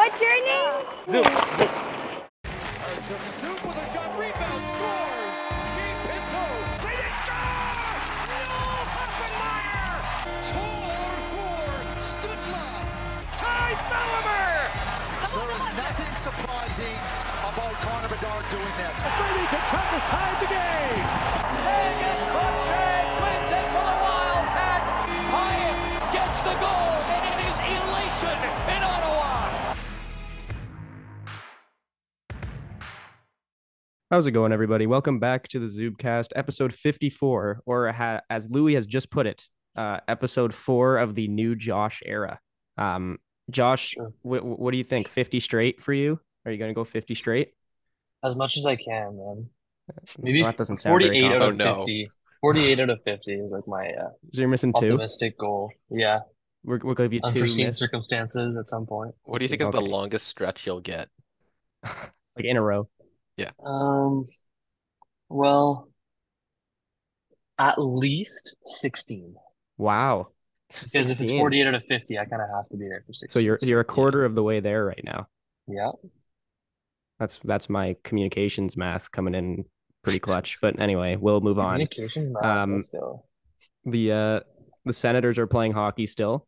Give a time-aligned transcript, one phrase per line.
[0.00, 0.80] What's your name?
[1.12, 1.68] Zoom, zoom.
[3.36, 5.38] Soup with a shot, rebound, scores!
[5.76, 6.44] Shane Pinto,
[6.80, 7.76] they score!
[8.32, 10.00] Noel Hoefenmayer!
[10.48, 12.64] Tor for Stützle!
[13.44, 14.72] Ty Thallimer!
[15.36, 16.96] There is nothing surprising
[17.44, 18.96] about Connor Bedard doing this.
[19.04, 22.19] Brady Tkachuk has tied the game!
[34.10, 34.86] How's it going, everybody?
[34.86, 39.46] Welcome back to the Zubcast, episode 54, or ha- as Louis has just put it,
[39.76, 42.40] uh, episode four of the new Josh era.
[42.76, 43.18] Um,
[43.52, 45.06] Josh, wh- wh- what do you think?
[45.06, 46.18] 50 straight for you?
[46.44, 47.52] Are you going to go 50 straight?
[48.24, 49.48] As much as I can, man.
[50.18, 51.68] Maybe Well, that doesn't sound 48 out of confident.
[51.68, 51.78] Oh, no.
[51.78, 52.10] 50.
[52.40, 54.86] 48 out of 50 is like my uh, So you're missing two.
[54.86, 55.70] optimistic goal.
[55.88, 56.20] Yeah.
[56.64, 57.28] We're, we'll give you two.
[57.28, 59.14] Unforeseen miss- circumstances at some point.
[59.22, 61.08] What do you think is the longest stretch you'll get?
[61.84, 62.88] like in a row.
[63.64, 64.24] Um,
[65.28, 65.88] well,
[67.58, 69.34] at least 16.
[69.78, 70.28] Wow.
[70.68, 73.12] Because if it's 48 out of 50, I kind of have to be there for
[73.12, 73.30] 16.
[73.30, 75.26] So you're you're a quarter of the way there right now.
[75.66, 75.90] Yeah.
[77.18, 79.64] That's that's my communications math coming in
[80.02, 80.58] pretty clutch.
[80.62, 81.74] But anyway, we'll move on.
[81.74, 82.44] Communications math.
[82.44, 83.24] Um, Let's go.
[83.84, 84.40] the uh
[84.84, 86.46] the Senators are playing hockey still,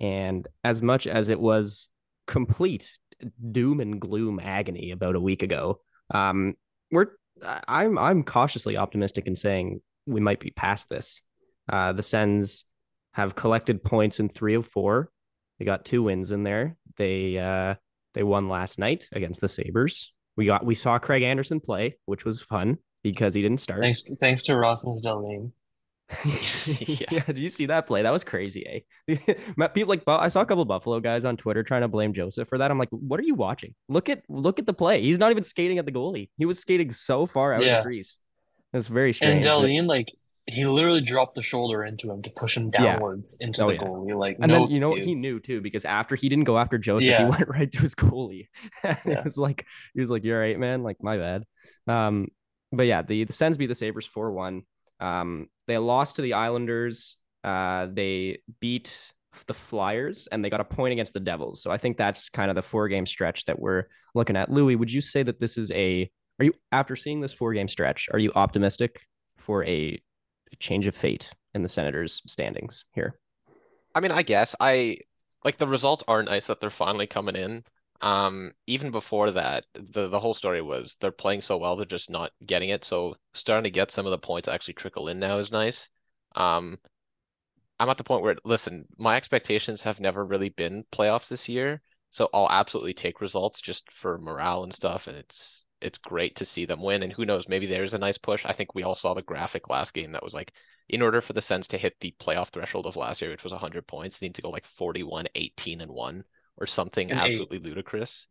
[0.00, 1.88] and as much as it was
[2.26, 2.90] complete
[3.52, 5.80] doom and gloom agony about a week ago,
[6.12, 6.54] um,
[6.90, 7.08] we're
[7.44, 11.22] I'm I'm cautiously optimistic in saying we might be past this.
[11.68, 12.64] Uh, the Sens
[13.14, 15.10] have collected points in three of four.
[15.58, 16.76] They got two wins in there.
[16.96, 17.74] They uh
[18.14, 20.12] they won last night against the Sabres.
[20.36, 23.82] We got we saw Craig Anderson play, which was fun because he didn't start.
[23.82, 25.52] Thanks thanks to Rasmus Dahlin.
[26.78, 27.06] yeah.
[27.10, 27.22] Yeah.
[27.26, 28.02] did you see that play?
[28.02, 29.16] That was crazy, eh?
[29.74, 32.58] People like I saw a couple Buffalo guys on Twitter trying to blame Joseph for
[32.58, 32.70] that.
[32.70, 33.74] I'm like, what are you watching?
[33.88, 35.02] Look at look at the play.
[35.02, 36.30] He's not even skating at the goalie.
[36.36, 37.78] He was skating so far out of Yeah.
[37.78, 38.18] the crease.
[38.72, 39.44] That's very strange.
[39.44, 40.12] And Dahlin, like,
[40.46, 42.94] he literally dropped the shoulder into him to push him Yeah.
[42.94, 43.80] downwards into Oh, the yeah.
[43.82, 44.18] goalie.
[44.18, 46.58] Like, and no then you know what he knew too because after he didn't go
[46.58, 47.24] after Joseph, Yeah.
[47.24, 48.48] he went right to his goalie.
[48.84, 48.96] Yeah.
[49.04, 50.82] It was like he was like, "You're right, man.
[50.82, 51.44] Like my bad."
[51.86, 52.28] Um,
[52.72, 54.62] but yeah, the the Sens beat the Sabres four one.
[55.02, 57.16] Um, they lost to the Islanders.
[57.44, 59.12] Uh, they beat
[59.46, 61.62] the Flyers and they got a point against the Devils.
[61.62, 64.50] So I think that's kind of the four game stretch that we're looking at.
[64.50, 66.10] Louis, would you say that this is a?
[66.38, 68.08] Are you after seeing this four game stretch?
[68.12, 69.06] Are you optimistic
[69.38, 70.00] for a
[70.58, 73.18] change of fate in the Senators' standings here?
[73.94, 74.98] I mean, I guess I
[75.44, 77.64] like the results are nice that they're finally coming in.
[78.02, 82.10] Um, even before that, the the whole story was they're playing so well, they're just
[82.10, 82.84] not getting it.
[82.84, 85.88] So starting to get some of the points actually trickle in now is nice.
[86.34, 86.78] Um,
[87.78, 91.82] I'm at the point where, listen, my expectations have never really been playoffs this year,
[92.10, 96.44] so I'll absolutely take results just for morale and stuff, and it's it's great to
[96.44, 97.02] see them win.
[97.02, 98.46] And who knows, maybe there's a nice push.
[98.46, 100.52] I think we all saw the graphic last game that was like,
[100.88, 103.52] in order for the Sens to hit the playoff threshold of last year, which was
[103.52, 106.24] 100 points, they need to go like 41, 18, and 1
[106.58, 107.48] or something And eight.
[107.50, 108.26] absolutely ludicrous.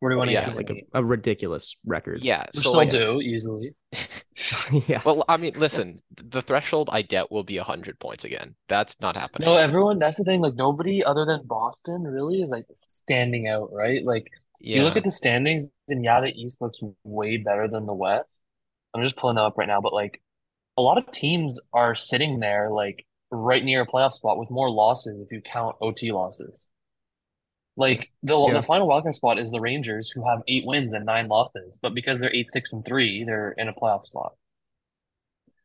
[0.00, 0.88] 41 Yeah, 18, like eight.
[0.94, 2.22] a, a ridiculous record.
[2.22, 3.74] Yeah, Which so they'll like, do easily.
[4.86, 5.02] yeah.
[5.04, 8.56] well, I mean, listen, the threshold I get will be 100 points again.
[8.68, 9.44] That's not happening.
[9.44, 10.40] No, everyone, that's the thing.
[10.40, 14.02] Like, nobody other than Boston really is like standing out, right?
[14.04, 14.28] Like,
[14.70, 18.28] you look at the standings, and yeah, the East looks way better than the West.
[18.94, 20.22] I'm just pulling that up right now, but like,
[20.78, 24.70] a lot of teams are sitting there, like, right near a playoff spot with more
[24.70, 26.70] losses if you count OT losses.
[27.76, 28.54] Like, the Yeah.
[28.54, 31.94] the final wildcard spot is the Rangers, who have eight wins and nine losses, but
[31.94, 34.34] because they're eight, six, and three, they're in a playoff spot.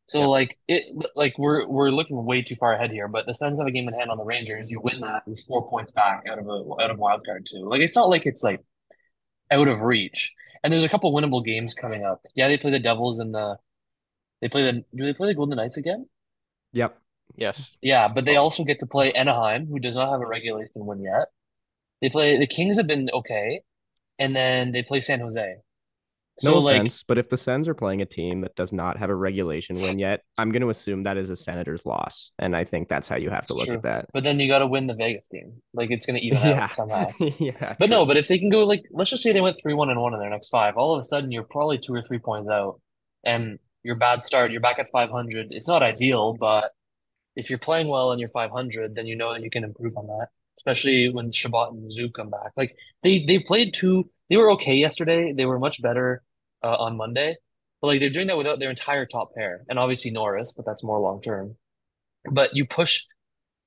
[0.08, 0.26] So Yeah.
[0.26, 0.84] like it
[1.16, 3.88] like we're we're looking way too far ahead here, but the Sens have a game
[3.88, 4.70] in hand on the Rangers.
[4.70, 7.64] You win that with four points back out of a out of wild card too.
[7.70, 8.62] Like it's not like it's like
[9.50, 10.34] out of reach.
[10.64, 12.22] And there's a couple winnable games coming up.
[12.36, 13.58] Yeah, they play the Devils and the
[14.42, 16.10] they play the do they play the Golden Knights again?
[16.74, 16.98] Yep.
[17.38, 17.72] Yes.
[17.82, 18.44] Yeah, but they Oh.
[18.44, 21.30] also get to play Anaheim, who does not have a regulation win yet.
[22.02, 23.62] They play the Kings have been okay,
[24.20, 25.56] and then they play San Jose.
[26.40, 28.98] So No like offense, but if the Sens are playing a team that does not
[28.98, 32.56] have a regulation win yet, I'm going to assume that is a Senators loss, and
[32.56, 33.76] I think that's how you have to look True.
[33.76, 34.06] at that.
[34.14, 35.62] but then you got to win the Vegas game.
[35.74, 36.64] Like it's gonna even Yeah.
[36.64, 37.08] out somehow.
[37.20, 37.76] yeah.
[37.78, 39.90] But no, but if they can go like let's just say they went three one
[39.92, 42.20] and one in their next five, all of a sudden you're probably two or three
[42.20, 42.80] points out,
[43.24, 45.48] and your bad start, you're back at five hundred.
[45.52, 46.72] It's not ideal, but
[47.36, 49.96] if you're playing well and you're five hundred, then you know that you can improve
[49.98, 50.30] on that.
[50.62, 52.52] Especially when Chabot and Zub come back.
[52.56, 55.34] Like they they played two, they were okay yesterday.
[55.34, 56.24] They were much better
[56.64, 57.38] uh, on Monday,
[57.82, 60.84] but like they're doing that without their entire top pair, and obviously Norris, but that's
[60.84, 61.58] more long term.
[62.32, 63.02] But you push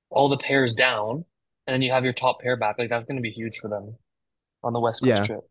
[0.09, 1.25] all the pairs down,
[1.67, 2.77] and then you have your top pair back.
[2.79, 3.97] Like that's going to be huge for them.
[4.63, 5.25] on the West Coast Yeah.
[5.25, 5.41] trip.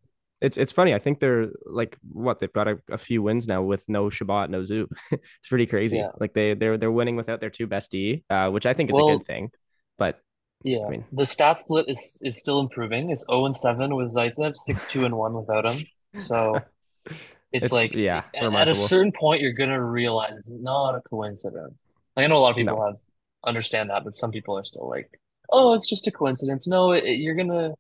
[0.41, 0.93] It's it's funny.
[0.95, 4.51] I think they're like what they've got a, a few wins now with no Chabot,
[4.51, 4.87] no Zub.
[5.13, 5.99] it's pretty crazy.
[5.99, 6.11] Yeah.
[6.21, 8.99] Like they they're they're winning without their two best D, uh, which I think is
[8.99, 9.51] a good thing.
[9.97, 10.19] But
[10.65, 13.11] Yeah, I mean- the stat split is is still improving.
[13.11, 15.85] It's 0 and 7 with Zaitsev, 6 2 and 1 without him.
[16.15, 16.57] So
[17.07, 17.17] it's,
[17.53, 21.79] It's- like yeah, at, at a certain point you're gonna realize it's not a coincidence.
[22.17, 22.87] Like, I know a lot of people No.
[22.87, 22.97] have
[23.45, 25.11] understand that, but some people are still like,
[25.51, 27.75] "Oh, it's just a coincidence." No, it, it- you're gonna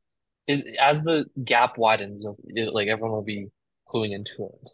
[0.46, 3.48] it, as the gap widens, it, like everyone will be
[3.88, 4.70] cluing into it.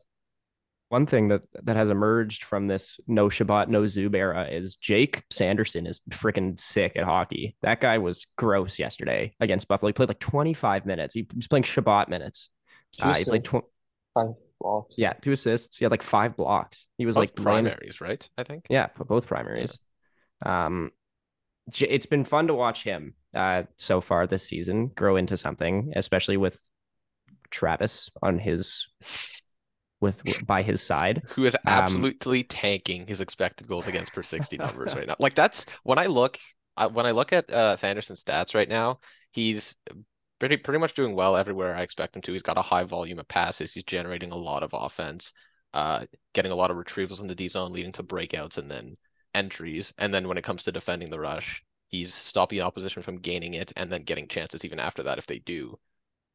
[0.90, 5.22] One thing that that has emerged from this no Chabot, no Zub era is Jake
[5.30, 7.56] Sanderson is freaking sick at hockey.
[7.62, 9.88] That guy was gross yesterday against Buffalo.
[9.90, 11.14] He played like 25 minutes.
[11.14, 12.50] He was playing Chabot minutes.
[12.98, 13.68] Two Uh, he played tw-
[14.14, 14.98] five blocks.
[14.98, 15.76] Yeah, two assists.
[15.78, 16.88] He had like five blocks.
[16.98, 18.28] He was Both like laying- primaries, right?
[18.36, 18.66] I think.
[18.68, 19.78] Yeah, p- both primaries.
[20.44, 20.90] Um,
[21.72, 26.36] it's been fun to watch him uh so far this season grow into something, especially
[26.36, 26.60] with
[27.50, 28.88] Travis on his
[30.00, 31.22] with by his side.
[31.34, 35.16] Who is Um, absolutely tanking his expected goals against per 60 numbers right now.
[35.18, 36.38] Like that's when I look
[36.76, 39.00] I, when I look at uh Sanderson's stats right now,
[39.32, 39.76] he's
[40.38, 42.32] pretty pretty much doing well everywhere I expect him to.
[42.32, 43.74] He's got a high volume of passes.
[43.74, 45.32] He's generating a lot of offense,
[45.74, 48.96] uh, getting a lot of retrievals in the D zone, leading to breakouts and then
[49.34, 49.92] entries.
[49.98, 53.72] And then when it comes to defending the rush, he's stopping opposition from gaining it
[53.76, 55.78] and then getting chances even after that if they do.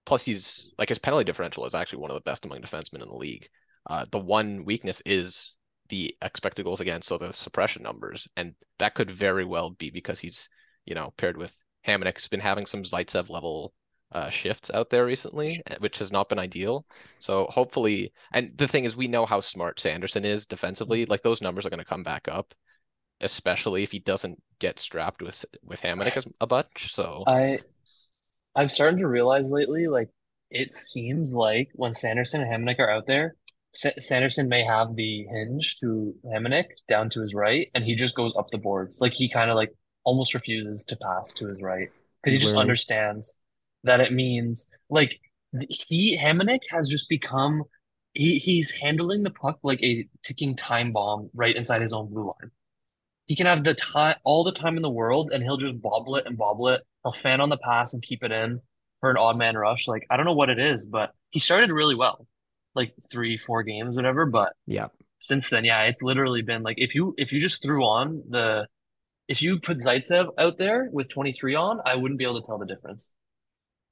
[0.05, 3.07] Plus, he's like his penalty differential is actually one of the best among defensemen in
[3.07, 3.47] the league.
[3.87, 5.57] Uh, the one weakness is
[5.89, 10.19] the expected goals against, so the suppression numbers, and that could very well be because
[10.19, 10.49] he's,
[10.85, 11.55] you know, paired with
[11.87, 13.73] Hamonic, who's been having some Zaitsev level
[14.11, 16.85] uh, shifts out there recently, eh, which has not been ideal.
[17.19, 21.05] So hopefully, and the thing is, we know how smart Sanderson is defensively.
[21.05, 22.53] Like those numbers are going to come back up,
[23.21, 26.93] especially if he doesn't get strapped with with Hamonic as a bunch.
[26.93, 27.59] So I
[28.55, 30.09] I'm starting to realize lately, like
[30.49, 33.35] it seems like when Sanderson and Hamonic are out there,
[33.73, 38.15] Sa Sanderson may have the hinge to Hamonic down to his right, and he just
[38.15, 38.99] goes up the boards.
[39.01, 39.73] Like he kind of like
[40.03, 41.89] almost refuses to pass to his right
[42.23, 42.57] because he just Right.
[42.57, 43.41] understands
[43.83, 45.19] that it means like
[45.69, 47.63] he Hamonic has just become
[48.13, 52.25] he he's handling the puck like a ticking time bomb right inside his own blue
[52.27, 52.51] line.
[53.27, 56.16] He can have the time all the time in the world, and he'll just bobble
[56.16, 56.83] it and bobble it.
[57.04, 58.62] He'll fan on the pass and keep it in
[59.00, 59.88] for an odd man rush.
[59.88, 62.27] Like I don't know what it is, but he started really well,
[62.75, 64.25] like three, four games, whatever.
[64.25, 64.88] But Yeah.
[65.18, 68.68] since then, yeah, it's literally been like if you if you just threw on the
[69.27, 72.60] if you put Zaitsev out there with 23 on, I wouldn't be able to tell
[72.60, 73.13] the difference.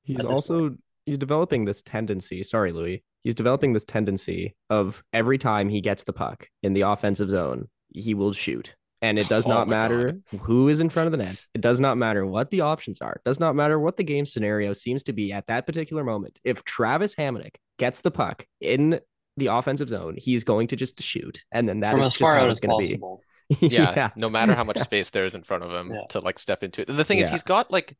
[0.03, 0.75] He's also
[1.05, 2.43] he's developing this tendency.
[2.43, 3.03] Sorry, Louis.
[3.23, 7.69] He's developing this tendency of every time he gets the puck in the offensive zone,
[7.93, 8.75] he will shoot.
[9.03, 10.39] And it does Oh not matter God.
[10.41, 11.45] who is in front of the net.
[11.53, 13.13] It does not matter what the options are.
[13.13, 16.39] It does not matter what the game scenario seems to be at that particular moment.
[16.43, 18.99] If Travis Hamonic gets the puck in
[19.37, 21.43] the offensive zone, he's going to just shoot.
[21.51, 22.95] And then that From is as just far how out it's going to be.
[22.97, 23.21] possible.
[23.59, 26.05] yeah, no matter how much space there is in front of him Yeah.
[26.09, 26.87] to like step into it.
[26.87, 27.95] The thing is, he's got like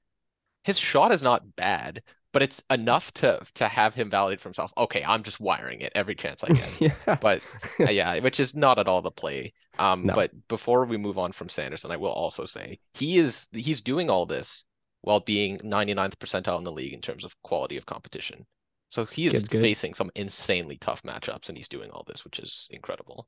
[0.64, 2.02] his shot is not bad,
[2.32, 4.72] but it's enough to to have him validate for himself.
[4.78, 6.82] Okay, I'm just wiring it every chance I get.
[7.08, 7.16] yeah.
[7.20, 7.42] but
[7.82, 9.54] uh, yeah, which is not at all the play.
[9.80, 10.14] Um, No.
[10.14, 14.10] but before we move on from Sanderson, I will also say he is he's doing
[14.10, 14.66] all this
[15.02, 18.46] while being 99th percentile in the league in terms of quality of competition.
[18.90, 22.68] So he is facing some insanely tough matchups, and he's doing all this, which is
[22.70, 23.28] incredible.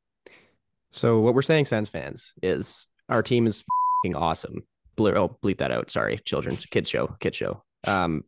[0.92, 3.64] So what we're saying, Sens fans, is our team is
[4.04, 4.62] fing awesome.
[4.96, 5.90] Blur, oh, bleep that out.
[5.90, 7.64] Sorry, children, kids show, kids show.
[7.86, 8.24] Um,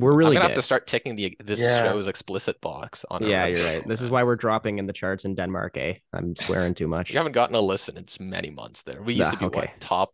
[0.00, 0.56] we're really I'm gonna good.
[0.56, 1.84] have to start ticking the this Yeah.
[1.84, 3.22] show's explicit box on.
[3.24, 3.84] our yeah, you're right.
[3.86, 5.76] This is why we're dropping in the charts in Denmark.
[5.76, 7.10] Eh, I'm swearing too much.
[7.12, 9.02] You haven't gotten a listen in many months there.
[9.02, 9.60] We used Nah, to be okay.
[9.60, 10.10] what top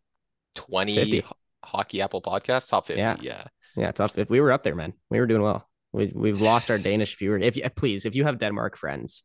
[0.55, 1.25] 20 50.
[1.65, 3.01] hockey Apple podcast, top 50.
[3.01, 3.17] Yeah.
[3.21, 3.45] Yeah.
[3.77, 4.17] Yeah, tough.
[4.19, 5.69] If we were up there, man, we were doing well.
[5.93, 7.39] We we've lost our Danish viewer.
[7.39, 9.23] If you please, if you have Denmark friends,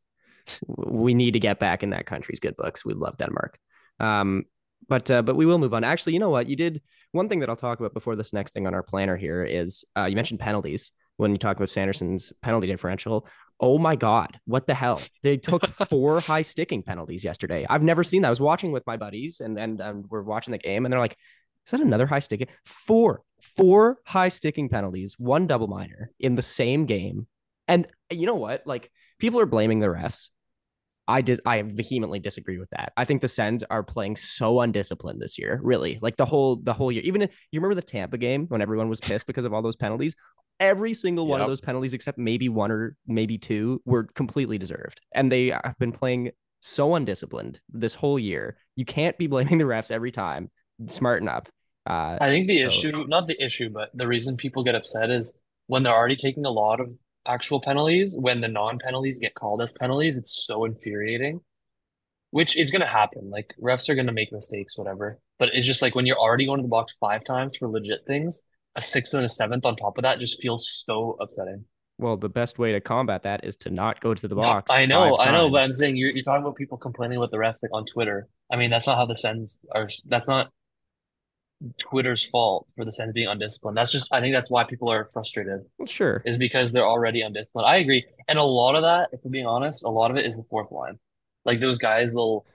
[0.68, 2.86] we need to get back in that country's good books.
[2.86, 3.58] We love Denmark.
[4.00, 4.44] Um,
[4.90, 5.84] but uh, but we will move on.
[5.84, 6.48] Actually, you know what?
[6.48, 9.18] You did one thing that I'll talk about before this next thing on our planner
[9.18, 13.28] here is uh, you mentioned penalties when you talk about Sanderson's penalty differential.
[13.60, 15.02] Oh my God, what the hell?
[15.22, 17.66] They took four high sticking penalties yesterday.
[17.70, 18.30] I've never seen that.
[18.30, 21.00] I was watching with my buddies and and um, we're watching the game and they're
[21.00, 21.18] like,
[21.66, 22.48] is that another high sticking?
[22.66, 27.28] Four, four high sticking penalties, one double minor in the same game.
[27.68, 28.64] And you know what?
[28.66, 30.30] Like people are blaming the refs.
[31.08, 31.40] I did.
[31.46, 32.94] I vehemently disagree with that.
[32.96, 35.60] I think the Sens are playing so undisciplined this year.
[35.64, 37.02] Really, like the whole the whole year.
[37.04, 39.76] Even if, you remember the Tampa game when everyone was pissed because of all those
[39.76, 40.16] penalties.
[40.60, 45.02] Every single one of those penalties, except maybe one or maybe two, were completely deserved,
[45.12, 48.58] and they have been playing so undisciplined this whole year.
[48.76, 50.52] You can't be blaming the refs every time.
[50.86, 51.50] Smarten up.
[51.90, 55.10] Uh, I think the So- issue, not the issue, but the reason people get upset
[55.10, 56.92] is when they're already taking a lot of
[57.32, 61.42] actual penalties, when the non-penalties get called as penalties, it's so infuriating.
[62.32, 63.30] Which is gonna happen.
[63.30, 65.20] Like refs are gonna make mistakes, whatever.
[65.38, 68.02] But it's just like when you're already going to the box five times for legit
[68.08, 71.66] things, a sixth and a seventh on top of that just feels so upsetting.
[71.98, 74.72] Well, the best way to combat that is to not go to the box.
[74.72, 77.38] I know, I know, but I'm saying you're you're talking about people complaining about the
[77.38, 78.28] refs like on Twitter.
[78.52, 79.90] I mean, that's not how the Sens are.
[80.08, 80.52] That's not
[81.80, 83.78] Twitter's fault for the Sens being undisciplined.
[83.78, 86.22] That's just I think that's why people are frustrated Well, sure.
[86.26, 87.68] is because they're already undisciplined.
[87.68, 90.26] I agree, and a lot of that, if we're being honest, a lot of it
[90.26, 91.00] is the fourth line.
[91.46, 92.46] Like those guys will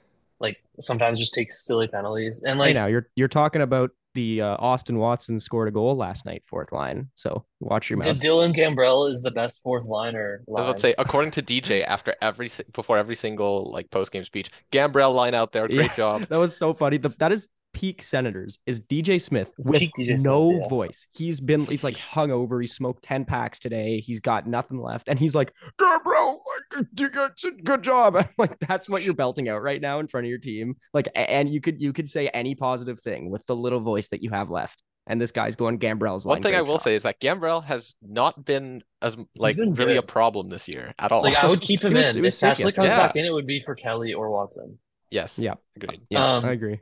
[0.41, 4.41] like sometimes just take silly penalties and Hey, like now you're you're talking about the
[4.41, 7.11] uh, Austin Watson scored a goal last night, fourth line.
[7.15, 8.07] So watch your mouth.
[8.07, 8.23] the mouth.
[8.23, 10.41] Dylan Gambrell is the best fourth liner.
[10.49, 14.13] I was about to say, according to DJ, after every before every single like post
[14.13, 15.97] game speech, Gambrell line out there, great Yeah.
[15.97, 16.23] job.
[16.31, 16.97] That was so funny.
[16.97, 17.47] The, that is
[17.77, 18.59] peak Senators.
[18.67, 20.69] Is DJ Smith It's with peak DJ Smith, no yeah.
[20.69, 21.07] voice?
[21.15, 22.61] He's been he's like hungover.
[22.61, 24.01] He smoked ten packs today.
[24.01, 26.39] He's got nothing left, and he's like, Gambrell,
[26.77, 27.33] like, you got
[27.65, 28.17] good job.
[28.19, 30.77] I'm like, that's what you're belting out right now in front of your team.
[30.95, 34.23] Like, and you could you could say any positive thing with the little voice that
[34.23, 34.83] you have left.
[35.09, 36.37] And this guy's going Gambrell's line.
[36.37, 39.75] One thing I will job." say is that Gambrell has not been as like been
[39.75, 41.23] really a problem this year at all.
[41.23, 42.17] Like I would keep him was- in.
[42.17, 43.07] If was Ashley comes yesterday.
[43.07, 44.79] back in, it would be for Kelly or Watson.
[45.11, 45.55] yes, Yeah.
[45.77, 46.01] agreed.
[46.11, 46.81] Yeah, Um, I agree.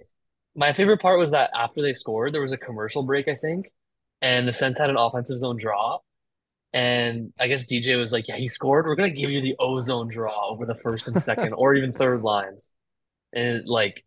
[0.56, 3.72] My favorite part was that after they scored, there was a commercial break, I think,
[4.22, 5.98] and the Sens had an offensive zone draw.
[6.72, 8.86] And I guess DJ was like, "Yeah, he scored.
[8.86, 12.22] We're gonna give you the ozone draw over the first and second, or even third
[12.22, 12.72] lines."
[13.32, 14.04] And like,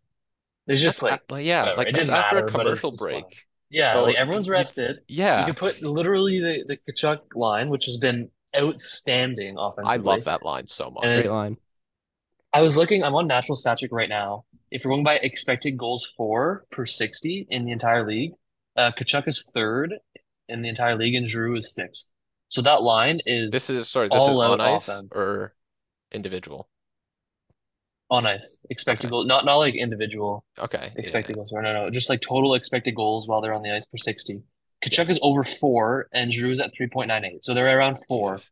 [0.66, 3.24] it's just That's- like, uh, yeah, whatever, like it didn't after matter, a commercial break.
[3.24, 3.32] fun.
[3.70, 5.00] yeah, So like everyone's rested.
[5.08, 9.94] Yeah, You can put literally the the Tkachuk line, which has been outstanding offensively.
[9.94, 11.04] I love that line so much.
[11.04, 11.56] And Great line.
[12.52, 14.44] I was looking, I'm on Natural Stat Trick right now.
[14.70, 18.32] If you're going by expected goals for per 60 in the entire league,
[18.76, 19.94] uh, Tkachuk is third
[20.48, 22.12] in the entire league and Giroux is sixth.
[22.48, 25.14] So that line is This is sorry, this is all on ice offense.
[25.16, 25.54] or
[26.12, 26.68] individual.
[28.10, 28.64] on ice.
[28.70, 29.10] Expected Okay.
[29.10, 31.50] goal, not not like individual Okay, yeah, expected goals.
[31.52, 31.90] No, no.
[31.90, 34.42] Just like total expected goals while they're on the ice per 60.
[34.82, 37.42] Tkachuk is over four and Giroux is at 3.98.
[37.42, 38.36] So they're around four.
[38.36, 38.50] Jesus.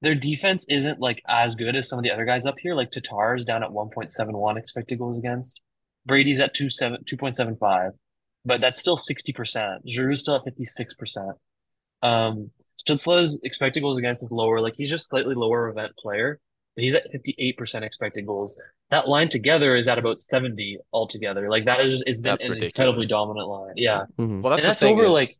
[0.00, 2.74] Their defense isn't like as good as some of the other guys up here.
[2.74, 5.60] Like Tatar is down at 1.71 expected goals against.
[6.06, 7.90] Brady's at 27 2.75,
[8.44, 9.78] but that's still 60%.
[9.86, 11.34] Giroux still at 56%.
[12.02, 12.50] Um,
[12.80, 14.60] Stützle's expected goals against is lower.
[14.60, 16.38] Like he's just slightly lower event player,
[16.76, 18.60] but he's at 58% expected goals.
[18.90, 21.50] That line together is at about 70 altogether.
[21.50, 22.72] Like that is it's been That's an ridiculous.
[22.78, 23.72] incredibly dominant line.
[23.76, 24.04] Yeah.
[24.18, 24.42] Mhm.
[24.42, 25.30] Well, that's And that's over is- like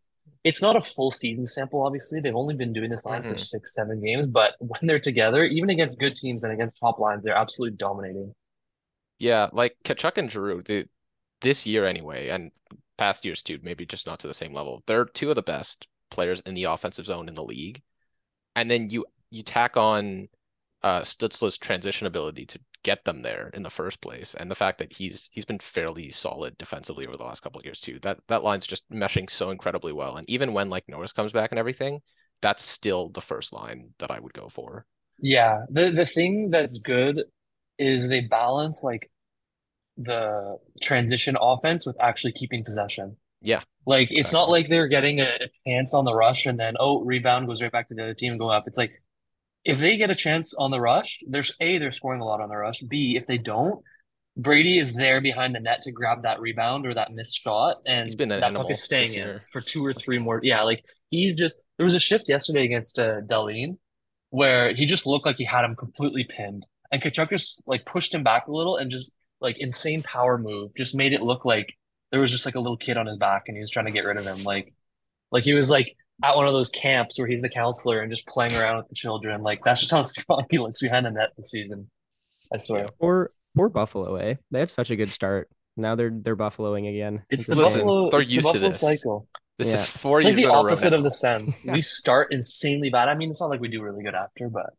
[0.45, 2.21] it's not a full season sample, obviously.
[2.21, 3.41] They've only been doing this line for Mhm.
[3.41, 7.25] six, seven games, but when they're together, even against good teams and against top lines,
[7.25, 8.35] they're absolutely dominating.
[9.19, 10.89] Yeah, like Tkachuk and Giroux, the,
[11.41, 12.53] this year anyway, and
[12.97, 14.83] past years too, maybe just not to the same level.
[14.87, 17.83] They're two of the best players in the offensive zone in the league.
[18.57, 20.29] And then you you tack on
[20.83, 24.79] uh Stützle's transition ability to get them there in the first place, and the fact
[24.79, 27.99] that he's he's been fairly solid defensively over the last couple of years too.
[28.01, 30.17] That that line's just meshing so incredibly well.
[30.17, 32.03] And even when like Norris comes back and everything,
[32.41, 34.87] that's still the first line that I would go for.
[35.21, 37.23] Yeah, the the thing that's good
[37.79, 39.11] is they balance like
[39.97, 43.17] the transition offense with actually keeping possession.
[43.41, 46.77] Yeah, Like it's not like they're getting a, a chance on the rush and then
[46.81, 48.65] oh rebound goes right back to the other team and go up.
[48.67, 49.03] It's like
[49.69, 52.49] if they get a chance on the rush, there's A, they're scoring a lot on
[52.49, 52.81] the rush.
[52.81, 53.85] B, if they don't,
[54.35, 58.07] Brady is there behind the net to grab that rebound or that missed shot, and
[58.07, 60.41] He's been an that puck is staying in for two or three more.
[60.43, 63.77] Yeah, like he's just there was a shift yesterday against uh, Dahlin
[64.31, 68.15] where he just looked like he had him completely pinned, and Tkachuk just like pushed
[68.15, 71.75] him back a little and just like insane power move, just made it look like
[72.11, 73.93] there was just like a little kid on his back and he was trying to
[73.93, 74.73] get rid of him, like
[75.31, 78.27] like he was like at one of those camps where he's the counselor and just
[78.27, 79.43] playing around with the children.
[79.43, 81.91] Like that's just how strong he looks behind the net this season.
[82.53, 82.89] I swear.
[83.01, 84.35] Poor poor Buffalo, eh?
[84.51, 85.49] They had such a good start.
[85.77, 87.23] Now they're they're buffaloing again.
[87.31, 87.57] It's a the.
[87.63, 88.11] Listen, Buffalo.
[88.11, 88.81] they're it's the used to Buffalo this.
[88.81, 89.29] cycle.
[89.59, 89.75] This Yeah.
[89.75, 91.65] is four It's like years the in a opposite of the Sens.
[91.69, 93.09] We start insanely bad.
[93.09, 94.71] I mean, it's not like we do really good after, but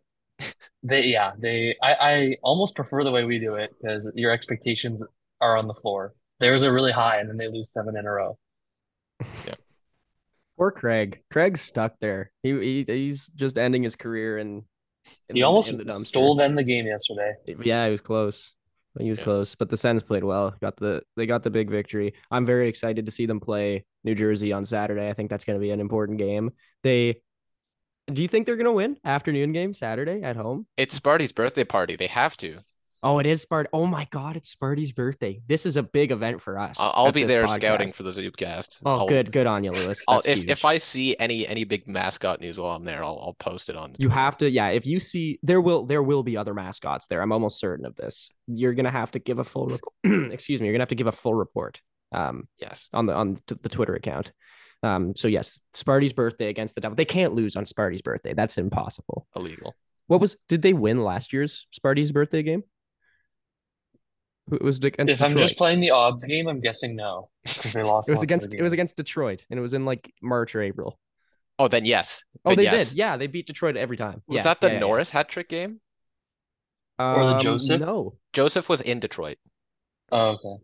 [0.83, 1.75] they, yeah, they.
[1.83, 5.05] I, I almost prefer the way we do it because your expectations
[5.41, 6.13] are on the floor.
[6.39, 8.37] Theirs are really high, and then they lose seven in a row.
[10.59, 11.21] Poor Craig.
[11.31, 12.31] Craig's stuck there.
[12.43, 14.65] He, he he's just ending his career in.
[15.29, 17.33] in He the- almost the stole them the game yesterday.
[17.63, 18.51] Yeah, he was close.
[18.99, 19.23] He was Yeah.
[19.23, 20.53] close, but the Sens played well.
[20.61, 22.13] Got the they got the big victory.
[22.29, 25.07] I'm very excited to see them play New Jersey on Saturday.
[25.09, 26.51] I think that's going to be an important game.
[26.83, 27.21] They
[28.11, 30.65] do you think they're going to win afternoon game Saturday at home?
[30.75, 31.95] It's Sparty's birthday party.
[31.95, 32.57] They have to.
[33.01, 33.65] Oh, it is Spart.
[33.71, 35.39] Oh my God, it's Sparty's birthday.
[35.47, 36.77] This is a big event for us.
[36.79, 37.55] I'll, I'll be there podcast.
[37.55, 38.79] scouting for the Zubcast.
[38.85, 40.03] Oh, I'll- good, good on you, Lewis.
[40.09, 40.49] If huge.
[40.49, 43.77] if I see any any big mascot news while I'm there, I'll I'll post it
[43.77, 43.95] on.
[43.97, 44.67] You have to, yeah.
[44.69, 47.21] If you see, there will there will be other mascots there.
[47.21, 48.31] I'm almost certain of this.
[48.47, 49.79] You're gonna have to give a full, rep-
[50.33, 50.67] excuse me.
[50.67, 51.79] You're gonna have to give a full report,
[52.11, 54.33] um, Yes, on the on t- the Twitter account.
[54.83, 56.95] Um, so yes, Sparty's birthday against the Devil.
[56.95, 58.33] They can't lose on Sparty's birthday.
[58.33, 59.25] That's impossible.
[59.35, 59.73] illegal.
[60.07, 60.35] What was?
[60.49, 62.63] Did they win last year's Sparty's birthday game?
[64.49, 67.73] Who- It was against If I'm just playing the odds game, I'm guessing no because
[67.73, 68.09] they lost.
[68.09, 70.99] it was against it was against Detroit, and it was in like March or April.
[71.59, 72.23] Oh, then yes.
[72.45, 72.89] Oh, Then they yes.
[72.89, 72.97] did.
[72.97, 74.21] Yeah, they beat Detroit every time.
[74.27, 74.85] Was Yeah, that the yeah, yeah, yeah.
[74.87, 75.81] Norris hat trick game?
[76.97, 77.81] Or the Um, Joseph?
[77.81, 79.37] No, Joseph was in Detroit.
[80.11, 80.63] Oh, okay.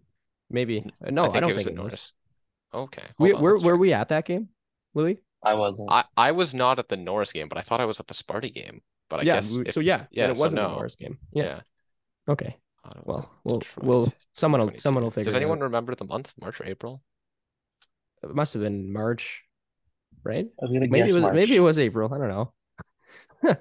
[0.49, 0.83] maybe.
[1.05, 1.91] Uh, No, I, think don't it think the it was.
[1.91, 2.13] Norris.
[2.73, 3.03] Okay.
[3.19, 3.79] We, on, were were check.
[3.79, 4.49] we at that game,
[4.93, 5.21] Louis?
[5.43, 5.89] I wasn't.
[5.91, 8.13] I I was not at the Norris game, but I thought I was at the
[8.13, 8.81] Sparty game.
[9.09, 9.35] But I yeah.
[9.35, 10.69] guess we- if- so yeah, yeah, then it so wasn't no.
[10.69, 11.17] the Norris game.
[11.31, 11.43] Yeah.
[11.43, 11.61] yeah.
[12.29, 12.57] Okay.
[12.85, 14.81] Ottawa, Well, we'll Detroit, we'll someone will 22.
[14.81, 15.25] someone will figure.
[15.25, 15.63] Does anyone out.
[15.63, 17.01] remember the month, March or April?
[18.23, 19.43] It must have been March,
[20.23, 20.47] right?
[20.61, 21.35] I'm gonna Maybe guess it was March.
[21.35, 22.13] maybe it was April.
[22.13, 22.53] I don't know.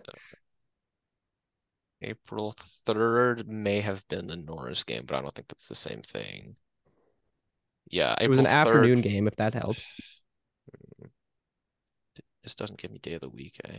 [2.03, 2.55] April
[2.85, 6.57] third may have been the Norris game, but I don't think that's the same thing.
[7.91, 9.87] Yeah, it was an April afternoon game, if that helps.
[12.43, 13.79] This doesn't give me day of the week, eh?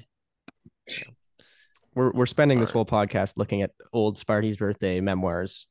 [1.96, 5.68] We're we're spending this whole podcast looking at old Sparty's birthday memoirs.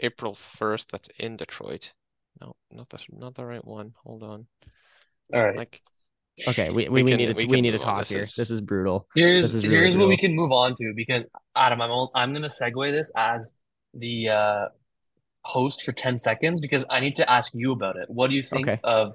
[0.00, 1.92] April first, that's in Detroit.
[2.40, 3.94] No, not that's not the right one.
[4.04, 4.46] Hold on.
[5.34, 5.56] All right.
[5.56, 5.82] Like
[6.48, 8.22] Okay, we, We we, we can- need to we we, need to talk This here.
[8.24, 9.08] is- This is brutal.
[9.14, 12.10] Here's This is really here's what we can move on to because Adam, I'm all,
[12.14, 13.56] I'm gonna segue this as
[13.94, 14.68] the uh,
[15.46, 18.10] host for 10 seconds because I need to ask you about it.
[18.10, 18.78] What do you think Okay.
[18.84, 19.14] of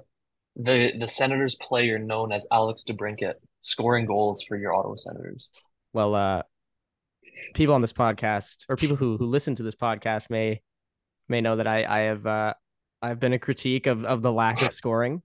[0.56, 5.50] the the Senators player known as Alex DeBrincat scoring goals for your Ottawa Senators?
[5.92, 6.42] Well, uh,
[7.54, 10.62] people on this podcast or people who who listen to this podcast may
[11.28, 12.54] may know that I I have uh
[13.00, 15.22] I've been a critique of of the lack of scoring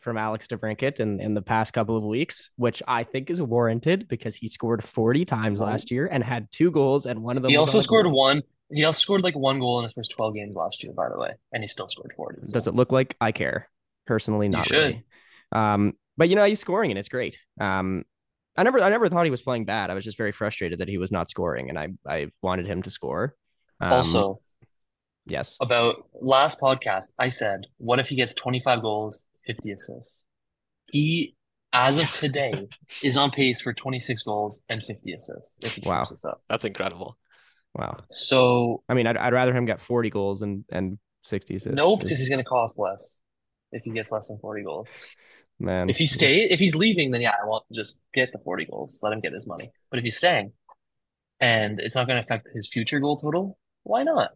[0.00, 4.08] from Alex DeBrincat in in the past couple of weeks, which I think is warranted
[4.08, 7.50] because he scored 40 times last year and had two goals and one of them
[7.50, 8.14] He also on scored goal.
[8.16, 8.42] one.
[8.70, 11.18] He also scored like one goal in his first 12 games last year, by the
[11.18, 12.38] way, and he still scored 40.
[12.40, 13.68] so- Does it look like I care?
[14.06, 15.04] Personally, not really.
[15.52, 17.38] Um, but you know, he's scoring and it's great.
[17.60, 18.04] Um,
[18.56, 19.90] I never, I never thought he was playing bad.
[19.90, 22.82] I was just very frustrated that he was not scoring, and I, I wanted him
[22.82, 23.34] to score.
[23.80, 24.40] Um, Also,
[25.26, 30.24] yes, about last podcast, I said, what if he gets 25 goals, 50 assists?
[30.90, 31.34] He,
[31.72, 32.68] as of today,
[33.02, 36.04] is on pace for 26 goals and 50 assists if he Wow.
[36.04, 36.42] this up.
[36.48, 37.16] that's incredible.
[37.74, 37.96] wow.
[38.10, 41.76] So, I mean, I'd, I'd rather him get forty goals and and sixty assists.
[41.76, 43.22] nope, because he's going to cost less
[43.72, 44.90] if he gets less than 40 goals.
[45.62, 45.88] Man.
[45.88, 49.00] If he stays, if he's leaving, then yeah, I want just get the 40 goals,
[49.02, 49.70] let him get his money.
[49.90, 50.52] But if he's staying
[51.40, 54.30] and it's not going to affect his future goal total, why not?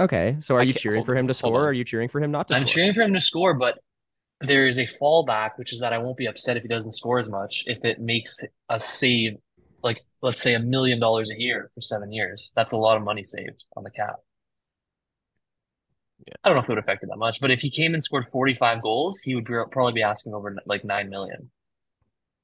[0.00, 1.62] okay, so are I you cheering hold- for him to score?
[1.62, 2.74] Or are you cheering for him not to I'm score?
[2.74, 3.78] cheering for him to score, but
[4.40, 7.18] there is a fallback, which is that I won't be upset if he doesn't score
[7.18, 9.36] as much if it makes a save,
[9.82, 12.52] like let's say a million dollars a year for seven years.
[12.56, 14.16] That's a lot of money saved on the cap.
[16.26, 16.34] Yeah.
[16.42, 18.02] I don't know if it would affect it that much, but if he came and
[18.02, 21.50] scored 45 goals, he would be, probably be asking over like nine million.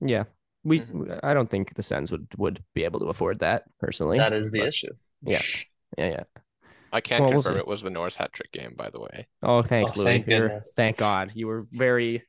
[0.00, 0.24] Yeah,
[0.64, 0.80] we.
[0.80, 1.20] Mhm.
[1.22, 4.18] I don't think the Sens would would be able to afford that personally.
[4.18, 4.92] That is the issue.
[5.22, 5.40] Yeah,
[5.98, 6.06] yeah.
[6.08, 6.22] Yeah.
[6.92, 9.28] I can Well, we'll confirm it was the Norris hat trick game, by the way.
[9.42, 10.04] Oh, thanks, Oh, Louis.
[10.06, 10.72] thank You're- goodness.
[10.76, 11.30] Thank God.
[11.34, 12.22] You were very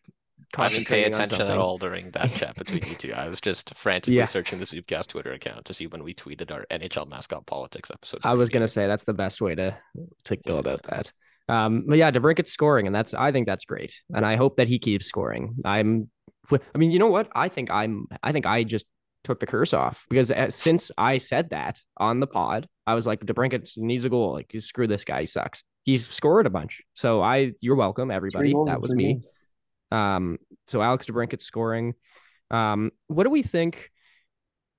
[0.58, 3.14] I didn't pay on attention at all during that chat between you two.
[3.14, 4.26] I was just frantically Yeah.
[4.26, 8.20] searching the Zubcast Twitter account to see when we tweeted our NHL mascot politics episode.
[8.26, 9.78] I was gonna say that's the best way to
[10.26, 10.60] to go Yeah.
[10.60, 11.14] about that.
[11.52, 14.70] Um, but yeah, DeBrincat's scoring, and that's I think that's great, and I hope that
[14.70, 15.56] he keeps scoring.
[15.66, 16.10] I'm,
[16.50, 17.28] I mean, you know what?
[17.36, 18.86] I think I'm, I think I just
[19.26, 23.06] took the curse off because uh, since I said that on the pod, I was
[23.06, 24.32] like, DeBrincat needs a goal.
[24.32, 25.62] Like, screw this guy, he sucks.
[25.84, 28.54] He's scored a bunch, so I, you're welcome, everybody.
[28.68, 29.20] That was me.
[29.92, 30.38] Um,
[30.68, 31.96] so Alex DeBrincat's scoring.
[32.50, 33.92] Um, what do we think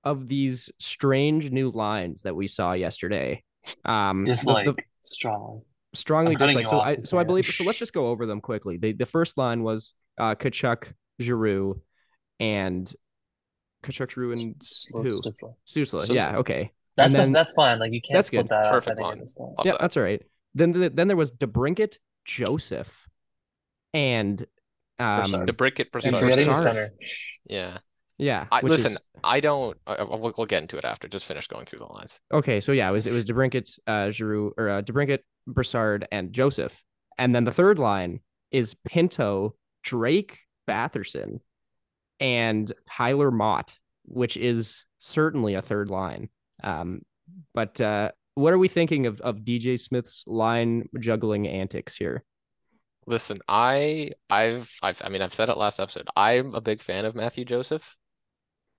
[0.03, 3.43] of these strange new lines that we saw yesterday?
[3.85, 5.61] Um, Dislike the, strongly.
[5.93, 6.65] Strongly I'm dislike.
[6.65, 7.45] So I, so I believe.
[7.45, 8.77] So let's just go over them quickly.
[8.77, 11.81] The the first line was uh, Tkachuk, Giroux,
[12.39, 12.91] and
[13.83, 15.09] Tkachuk, Giroux, and Slow who?
[15.09, 15.55] Stützle.
[15.67, 16.01] Susla.
[16.07, 16.15] Susla.
[16.15, 16.37] Yeah.
[16.37, 16.71] Okay.
[16.95, 17.79] That's then- that's fine.
[17.79, 18.49] Like you can't That's split good.
[18.49, 19.19] that Perfect think line.
[19.19, 19.55] this point.
[19.65, 19.81] Yeah, that.
[19.81, 20.21] that's all right.
[20.55, 23.07] Then the, then there was DeBrincat, Joseph,
[23.93, 24.39] and
[24.99, 25.47] um, Brassard.
[25.47, 26.57] The brick it And And the Brassard.
[26.59, 26.93] center.
[27.45, 27.79] Yeah.
[28.19, 28.45] yeah.
[28.51, 31.07] I listen, is- I don't I, we'll, we'll get into it after.
[31.07, 32.21] Just finish going through the lines.
[32.31, 36.31] Okay, so yeah, it was it was DeBrincat, uh, Giroux, or uh, DeBrincat, Brassard, and
[36.31, 36.83] Joseph,
[37.17, 38.19] and then the third line
[38.51, 41.39] is Pinto, Drake, Batherson,
[42.19, 43.75] and Tyler Motte,
[44.05, 46.29] which is certainly a third line.
[46.63, 47.01] Um,
[47.53, 52.23] but uh, what are we thinking of of DJ Smith's line juggling antics here?
[53.05, 56.07] Listen, I I've I've I mean I've said it last episode.
[56.15, 57.97] I'm a big fan of Matthew Joseph.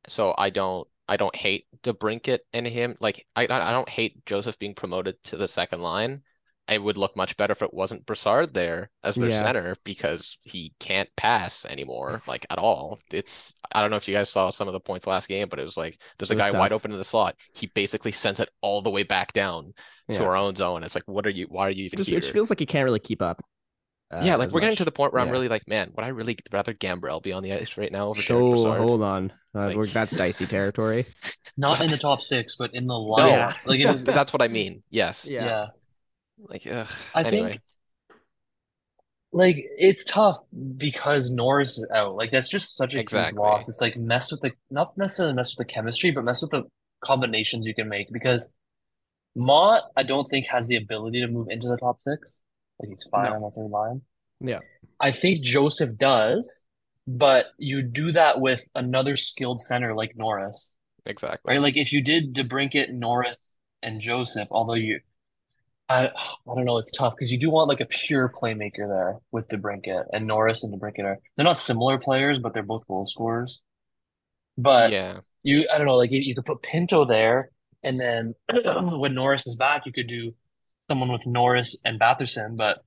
[0.09, 2.97] So I don't I don't hate DeBrincat and him.
[3.01, 6.23] Like I I don't hate Joseph being promoted to the second line.
[6.67, 9.41] It would look much better if it wasn't Brassard there as their Yeah.
[9.41, 12.99] center because he can't pass anymore, like at all.
[13.13, 15.59] It's I don't know if you guys saw some of the points last game, but
[15.59, 17.37] it was like there's a It was guy wide open in the slot.
[17.53, 19.73] He basically sends it all the way back down
[20.13, 20.85] to our own zone.
[20.85, 21.47] It's like, what are you?
[21.51, 22.19] Why are you It even just, here?
[22.19, 23.45] it feels like you can't really keep up.
[24.11, 26.09] uh, Yeah, like we're getting to the point where I'm really like, man, would I
[26.09, 28.81] really rather Gambrell be on the ice right now over Derek So Brassard?
[28.81, 31.07] hold on, uh, Like- that's dicey territory.
[31.59, 33.29] Not in the top six, but in the line.
[33.29, 33.55] Yeah.
[33.67, 34.83] Like it was, That's what I mean.
[34.91, 35.29] Yes.
[35.29, 35.67] Yeah.
[36.39, 36.47] Yeah.
[36.49, 36.89] Like, ugh.
[37.15, 37.49] I anyway.
[37.51, 37.63] think
[39.33, 40.39] like it's tough
[40.77, 42.15] because Norris is out.
[42.15, 43.69] Like that's just such a huge loss.
[43.69, 46.63] It's like mess with the not necessarily mess with the chemistry, but mess with the
[47.03, 48.57] combinations you can make because
[49.37, 52.45] Motte, I don't think has the ability to move into the top six.
[52.79, 53.37] Like he's fine No.
[53.37, 54.03] on the third line.
[54.41, 54.59] Yeah.
[55.01, 56.67] I think Joseph does,
[57.07, 61.55] but you do that with another skilled center like Norris, exactly.
[61.55, 61.61] right?
[61.61, 65.01] Like if you did DeBrincat, Norris, and Joseph, although you,
[65.89, 69.19] I, I don't know, it's tough because you do want like a pure playmaker there
[69.33, 73.07] with DeBrincat and Norris and DeBrincat are they're not similar players, but they're both goal
[73.07, 73.63] scorers.
[74.57, 75.21] But Yeah.
[75.43, 77.51] you, I don't know, like you, you could put Pinto there,
[77.83, 80.35] and then when Norris is back, you could do
[80.87, 82.57] someone with Norris and Batherson.
[82.57, 82.79] But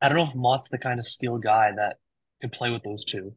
[0.00, 1.96] I don't know if Motte's the kind of skilled guy that
[2.40, 3.34] could play with those two.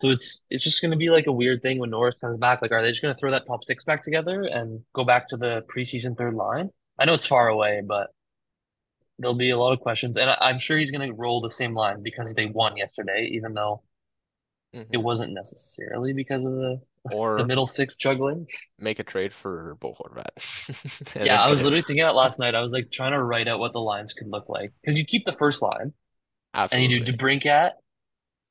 [0.00, 2.60] So it's it's just going to be like a weird thing when Norris comes back.
[2.60, 5.28] Like, are they just going to throw that top six back together and go back
[5.28, 6.70] to the preseason third line?
[6.98, 8.08] I know it's far away, but
[9.18, 11.50] there'll be a lot of questions, and I, I'm sure he's going to roll the
[11.50, 13.82] same lines because they won yesterday, even though
[14.74, 14.88] Mhm.
[14.92, 18.46] it wasn't necessarily because of the or the middle six juggling.
[18.78, 21.16] make a trade for Bo Horvat.
[21.24, 22.54] Yeah, I was literally thinking that last night.
[22.54, 25.04] I was like trying to write out what the lines could look like because you
[25.04, 25.92] keep the first line
[26.70, 27.12] and you do absolutely.
[27.12, 27.72] DeBrincat.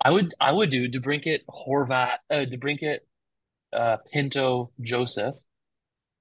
[0.04, 2.99] I would I would do DeBrincat, Horvat, uh, DeBrincat,
[3.73, 5.36] uh, Pinto, Joseph,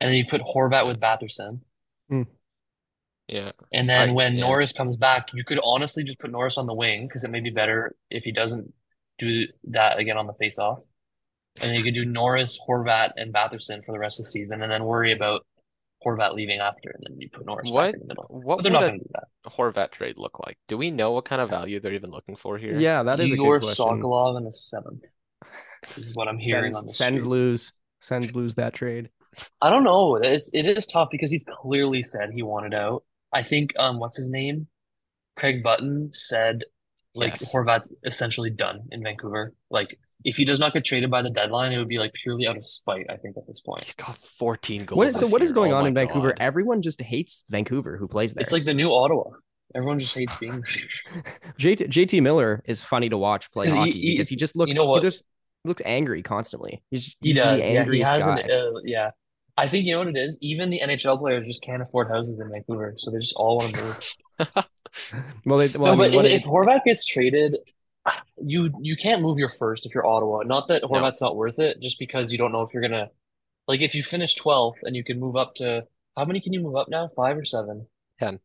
[0.00, 1.60] and then you put Horvat with Batherson.
[2.10, 2.26] Mm.
[3.28, 3.52] Yeah.
[3.72, 4.40] And then I- when yeah.
[4.42, 7.40] Norris comes back, you could honestly just put Norris on the wing because it may
[7.40, 8.72] be better if he doesn't
[9.18, 10.82] do that again on the face-off.
[11.60, 14.62] And then you could do Norris, Horvat, and Batherson for the rest of the season,
[14.62, 15.44] and then worry about
[16.06, 18.24] Horvat leaving after, and then you put Norris What back in the middle.
[18.28, 19.50] what But they're would not going to do that.
[19.50, 20.56] Horvat trade look like?
[20.68, 22.78] Do we know what kind of value they're even looking for here?
[22.78, 23.84] Yeah, that is a Egor good question.
[23.86, 25.04] Sokolov in the seventh
[25.96, 27.26] is what I'm hearing Sens, on the Sens streets.
[27.26, 29.10] lose, Sens lose that trade.
[29.60, 30.16] I don't know.
[30.16, 33.04] It's it is tough because he's clearly said he wanted out.
[33.32, 34.66] I think um what's his name?
[35.36, 36.64] Craig Button said
[37.14, 37.52] like Yes.
[37.52, 39.54] Horvat's essentially done in Vancouver.
[39.70, 42.46] Like if he does not get traded by the deadline, it would be like purely
[42.46, 43.82] out of spite, I think, at this point.
[43.84, 44.96] He's got 14 goals.
[44.96, 45.54] What, so this what is year.
[45.54, 46.28] going Oh on in Vancouver?
[46.28, 46.36] God.
[46.40, 48.42] Everyone just hates Vancouver who plays there.
[48.42, 49.24] It's like the new Ottawa.
[49.74, 50.62] Everyone just hates being
[51.58, 54.72] JT, JT Miller is funny to watch play 'Cause he- hockey because he just looks
[54.74, 55.02] you know what?
[55.02, 55.22] he just
[55.64, 56.82] looks angry constantly.
[56.90, 57.58] He's, He he's does.
[57.60, 58.38] the Yeah, he angriest has guy.
[58.40, 59.10] an uh, yeah.
[59.56, 60.38] I think you know what it is?
[60.40, 63.74] Even the NHL players just can't afford houses in Vancouver, so they just all want
[63.74, 64.14] to move.
[65.44, 67.58] well, they, well, No, I but mean, what if, it- if Horvat gets traded,
[68.44, 70.42] you you can't move your first if you're Ottawa.
[70.44, 70.88] Not that No.
[70.88, 73.10] Horvat's not worth it, just because you don't know if you're gonna
[73.68, 76.60] like if you finish 12th and you can move up to how many can you
[76.60, 77.08] move up now?
[77.14, 77.86] Five or seven?
[78.18, 78.40] 10.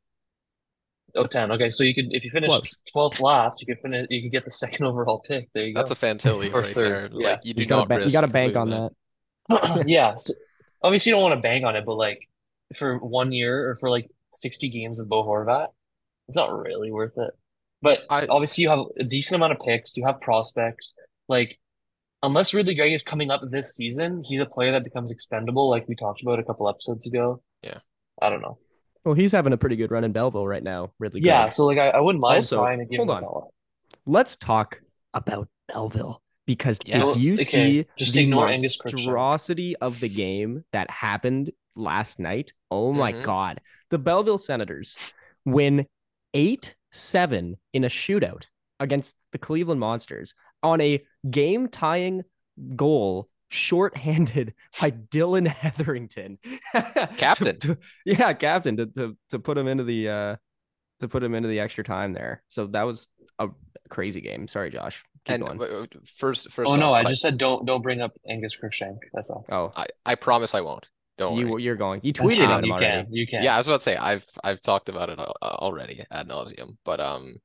[1.15, 1.51] Oh, 10.
[1.53, 2.51] Okay, so you could if you finish
[2.93, 5.49] 12th last, you could finish you could get the second overall pick.
[5.53, 5.79] There you go.
[5.79, 7.21] That's a Fantilli Or right third, there.
[7.21, 7.29] yeah.
[7.31, 8.91] Like you do you gotta not bank, you gotta bank losing on
[9.49, 9.83] that.
[9.87, 10.15] yeah.
[10.15, 10.33] So,
[10.81, 12.27] obviously, you don't want to bank on it, but like
[12.75, 15.67] for one year or for like 60 games with Bo Horvat,
[16.27, 17.31] it's not really worth it.
[17.81, 19.95] But I- obviously, you have a decent amount of picks.
[19.95, 20.95] You have prospects.
[21.29, 21.59] Like,
[22.23, 25.87] unless Ridly Greig is coming up this season, he's a player that becomes expendable, like
[25.87, 27.41] we talked about a couple episodes ago.
[27.61, 27.79] Yeah.
[28.21, 28.57] I don't know.
[29.05, 31.21] Well, he's having a pretty good run in Belleville right now, Ridley.
[31.21, 31.53] Yeah, Greig.
[31.53, 33.49] so like I, I wouldn't mind Also, trying to give hold on.
[34.07, 34.81] Let's talk
[35.13, 37.13] about Belleville because Yes.
[37.13, 42.53] did you Okay, see just the ignore monstrosity of the game that happened last night?
[42.71, 43.23] Oh my Mhm.
[43.23, 43.61] God.
[43.91, 44.95] The Belleville Senators
[45.45, 45.87] win
[46.33, 48.47] 8 7 in a shootout
[48.79, 52.23] against the Cleveland Monsters on a game tying
[52.75, 56.37] goal shorthanded by Dylan Hetherington.
[57.17, 57.57] Captain.
[57.59, 60.35] to- yeah, captain to, to to put him into the uh
[61.01, 62.43] to put him into the extra time there.
[62.47, 63.07] So that was
[63.39, 63.49] a
[63.89, 64.47] crazy game.
[64.47, 65.03] Sorry, Josh.
[65.25, 65.61] Keep And going.
[65.61, 65.85] uh,
[66.17, 68.97] first, first Oh no, off, I just said don't don't bring up Angus Crookshank.
[69.13, 69.45] That's all.
[69.51, 70.87] Oh, I, I promise I won't.
[71.17, 71.63] Don't you worry.
[71.63, 72.01] you're going.
[72.03, 73.03] You You tweeted can, at him you already.
[73.05, 73.43] can, you can.
[73.43, 76.99] Yeah, I was about to say I've I've talked about it already ad nauseum, but
[76.99, 77.35] um,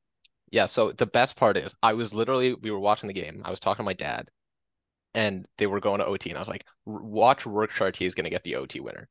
[0.50, 0.66] yeah.
[0.66, 3.42] So the best part is I was literally we were watching the game.
[3.44, 4.28] I was talking to my dad,
[5.14, 8.24] and they were going to OT, and I was like, "Watch Rourke Chartier is going
[8.24, 9.08] to get the OT winner,"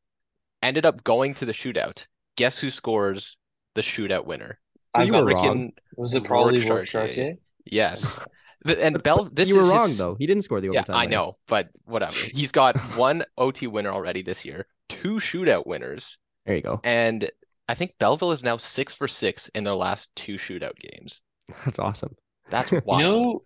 [0.63, 2.05] ended up going to the shootout.
[2.35, 3.37] Guess who scores
[3.75, 4.59] the shootout winner?
[4.95, 5.71] So I you got were wrong.
[5.97, 7.13] Was it probably Rourke Rourke Chartier.
[7.13, 7.35] Chartier?
[7.65, 8.19] Yes.
[8.65, 10.15] And Bell, this you were wrong his- though.
[10.15, 10.83] He didn't score the Yeah.
[10.89, 11.11] I winner.
[11.11, 12.15] know, but whatever.
[12.17, 16.79] He's got one OT winner already this year, two shootout winners, There you go.
[16.83, 17.29] and
[17.67, 21.21] I think Belleville is now six for six in their last two shootout games.
[21.65, 22.15] That's awesome.
[22.49, 23.01] That's You wild.
[23.01, 23.43] You know,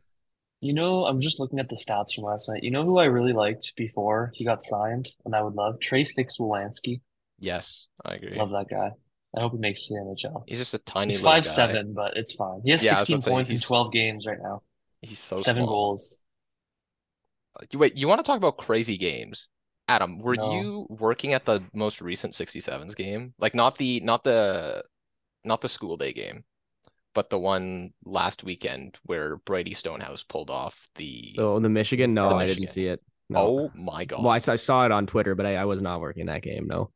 [0.64, 2.64] you know, I'm just looking at the stats from last night.
[2.64, 6.06] You know who I really liked before he got signed, and I would love Trey
[6.06, 7.02] Fix-Wolansky.
[7.40, 8.38] Yes, I agree.
[8.38, 8.92] Love that guy.
[9.36, 10.44] I hope he makes the NHL.
[10.48, 11.50] He's just a tiny He's five guy.
[11.50, 12.62] seven, but it's fine.
[12.64, 14.62] He has Yeah, 16 about say, points in 12 games right now.
[15.02, 15.74] He's so Seven small.
[15.74, 16.18] goals.
[17.60, 19.48] Uh, you- Wait, you want to talk about crazy games?
[19.88, 20.52] Adam, were No.
[20.54, 23.34] you working at the most recent 67s game?
[23.38, 24.84] Like not the not the
[25.44, 26.46] not the school day game,
[27.14, 32.30] but the one last weekend where Brady Stonehouse pulled off the So the Michigan, no,
[32.30, 33.02] The I didn't see it.
[33.30, 33.40] No.
[33.40, 34.24] Oh my God.
[34.24, 36.68] Well, I saw it on Twitter, but I, I was not working that game.
[36.68, 36.92] No,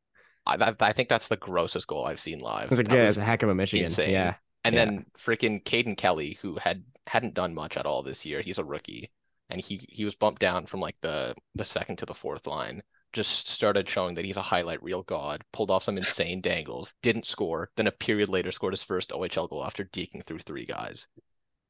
[0.45, 2.65] I, that, I think that's the grossest goal I've seen live.
[2.65, 3.85] it was a, yeah, it's a heck of a Michigan.
[3.85, 4.11] insane.
[4.11, 4.85] Yeah, And yeah.
[4.85, 8.63] then freaking Caden Kelly, who had hadn't done much at all this year, he's a
[8.65, 9.11] rookie,
[9.49, 12.81] and he he was bumped down from like the the second to the fourth line.
[13.17, 15.43] Just started showing that he's a highlight reel god.
[15.51, 16.93] Pulled off some insane dangles.
[17.01, 17.71] Didn't score.
[17.75, 21.07] Then a period later scored his first OHL goal after deking through three guys.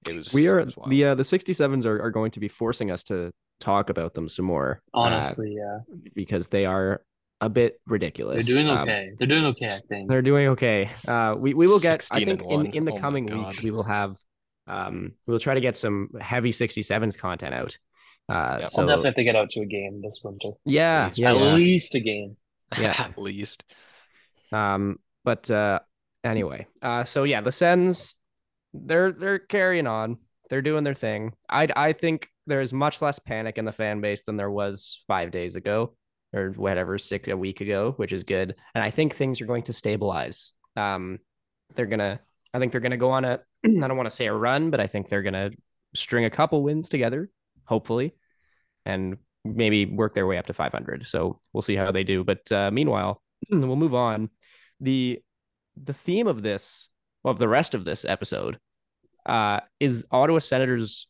[0.10, 2.92] It was we are was the uh, the 67s are, are going to be forcing
[2.92, 3.32] us to
[3.62, 4.82] talk about them some more.
[4.94, 5.80] uh, Honestly, yeah.
[6.14, 7.02] because they are
[7.40, 8.46] a bit ridiculous.
[8.46, 8.86] They're ridiculous.
[8.86, 9.12] doing Um, okay.
[9.18, 10.10] They're doing okay, I think.
[10.10, 10.90] They're doing okay.
[11.08, 12.06] Uh, we we will get.
[12.12, 14.18] I think in in the Oh coming weeks we will have.
[14.68, 17.78] Um, we'll try to get some heavy 67s content out.
[18.32, 18.70] Uh, Yep.
[18.70, 20.52] so I'll definitely have to get out to a game this winter.
[20.66, 21.54] yeah, Please, yeah, At yeah.
[21.56, 22.38] least a game.
[22.80, 22.96] yeah.
[23.00, 23.64] At least.
[24.52, 25.80] Um, but uh,
[26.24, 28.16] anyway, uh, so yeah, the Sens,
[28.74, 30.18] they're they're carrying on.
[30.50, 31.34] They're doing their thing.
[31.50, 35.32] I I think there's much less panic in the fan base than there was five
[35.32, 35.96] days ago
[36.34, 38.56] or whatever, six a week ago, which is good.
[38.76, 40.54] And I think things are going to stabilize.
[40.76, 41.20] Um,
[41.76, 42.20] they're gonna.
[42.54, 43.40] I think they're gonna go on a.
[43.66, 45.52] I don't want to say a run, but I think they're gonna
[45.94, 47.30] string a couple wins together,
[47.68, 48.14] hopefully,
[48.86, 51.06] and maybe work their way up to 500.
[51.06, 52.24] So we'll see how they do.
[52.24, 54.30] But uh, meanwhile, we'll move on.
[54.80, 55.20] The
[55.82, 56.90] the theme of this,
[57.24, 58.58] of the rest of this episode,
[59.26, 61.08] uh, is Ottawa Senators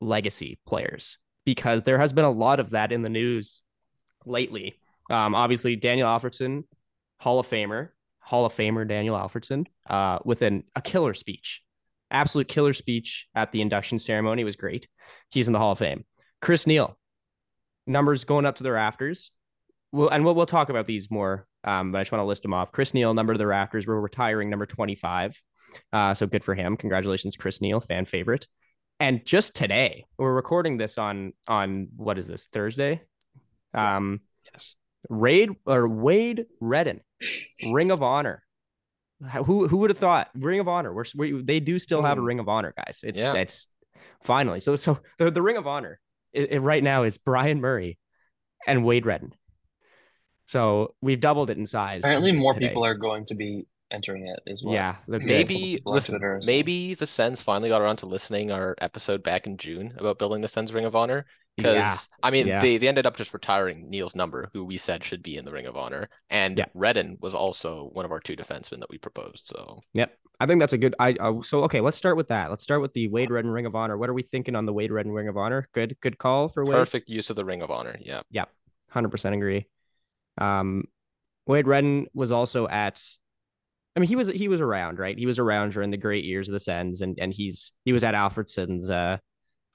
[0.00, 3.62] legacy players because there has been a lot of that in the news
[4.24, 4.80] lately.
[5.08, 6.64] Um, obviously, Daniel Alfredsson,
[7.20, 11.62] Hall of Famer, Hall of Famer Daniel Alfredsson, uh, with an, a killer speech,
[12.10, 14.42] absolute killer speech at the induction ceremony.
[14.42, 14.88] It was great.
[15.30, 16.04] He's in the Hall of Fame.
[16.40, 16.98] Chris Neil,
[17.86, 19.30] numbers going up to the rafters.
[19.92, 22.42] Well, and we'll, we'll talk about these more, um, but I just want to list
[22.42, 22.72] them off.
[22.72, 23.86] Chris Neil, number to the rafters.
[23.86, 25.40] We're retiring number 25.
[25.92, 26.76] Uh, so good for him.
[26.76, 28.46] Congratulations, Chris Neil, fan favorite.
[29.00, 33.02] And just today, we're recording this on on what is this Thursday?
[33.74, 34.20] Um,
[34.52, 34.76] Yes.
[35.08, 37.00] Raid or Wade Redden,
[37.72, 38.42] Ring of Honor.
[39.46, 40.92] Who who would have thought Ring of Honor?
[40.92, 42.26] We're, we they do still have a Hmm.
[42.26, 43.00] Ring of Honor, guys.
[43.02, 43.34] It's Yeah.
[43.34, 43.68] it's
[44.22, 46.00] finally so so the, the Ring of Honor
[46.32, 47.98] it, it right now is Brian Murray
[48.66, 49.32] and Wade Redden.
[50.46, 52.02] So we've doubled it in size.
[52.04, 52.68] Apparently, more today.
[52.68, 54.74] people are going to be entering it as well.
[54.74, 58.50] Yeah, the, the- Maybe on listen, or maybe the Sens finally got around to listening
[58.52, 61.24] our episode back in June about building the Sens Ring of Honor.
[61.56, 61.96] Because Yeah.
[62.22, 62.60] I mean, Yeah.
[62.60, 65.50] they, they ended up just retiring Neil's number, who we said should be in the
[65.50, 66.66] Ring of Honor, and Yeah.
[66.74, 69.46] Redden was also one of our two defensemen that we proposed.
[69.46, 70.16] So Yep.
[70.38, 70.94] I think that's a good.
[70.98, 71.80] I uh, so okay.
[71.80, 72.50] Let's start with that.
[72.50, 73.96] Let's start with the Wade Redden Ring of Honor.
[73.96, 75.66] What are we thinking on the Wade Redden Ring of Honor?
[75.72, 76.74] Good, good call for Wade.
[76.74, 77.96] perfect use of the Ring of Honor.
[78.02, 78.50] Yeah, Yep,
[78.90, 79.66] hundred percent agree.
[80.36, 80.84] Um,
[81.46, 83.02] Wade Redden was also at.
[83.96, 85.16] I mean, he was he was around, right?
[85.16, 88.04] He was around during the great years of the Sens, and and he's he was
[88.04, 89.16] at Alfredsson's uh,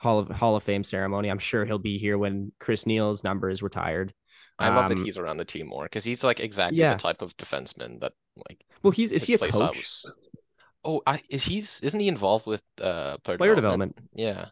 [0.02, 1.30] Hall of Hall of Fame ceremony.
[1.30, 4.14] I'm sure he'll be here when Chris Neil's number is retired.
[4.58, 6.94] I love that Um, he's around the team more because he's like exactly Yeah.
[6.96, 8.14] the type of defenseman that
[8.48, 9.54] like Well, he's is he a coach?
[9.54, 10.06] was-
[10.84, 13.96] Oh, I, is he's isn't he involved with uh player, Player development?
[13.96, 14.10] development.
[14.16, 14.50] Yeah.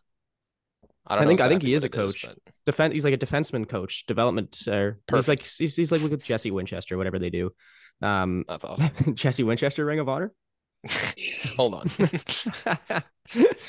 [1.07, 2.23] I I don't know think- I think he is a coach.
[2.23, 2.93] but- Defense.
[2.93, 4.59] He's like a defenseman coach, development.
[4.67, 7.51] Uh, he's like he's, he's like with Jesse Winchester, whatever they do.
[8.03, 9.15] Um, That's awesome.
[9.15, 10.31] Jesse Winchester Ring of Honor.
[11.57, 11.87] Hold on.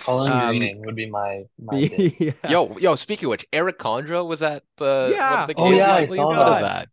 [0.00, 1.76] Colin Um, Greening would be my my
[2.18, 2.32] yeah.
[2.48, 5.46] Yo, yo, speaking of which, Erik Condra was at the Yeah.
[5.46, 6.88] the Oh, yeah, I saw What is that.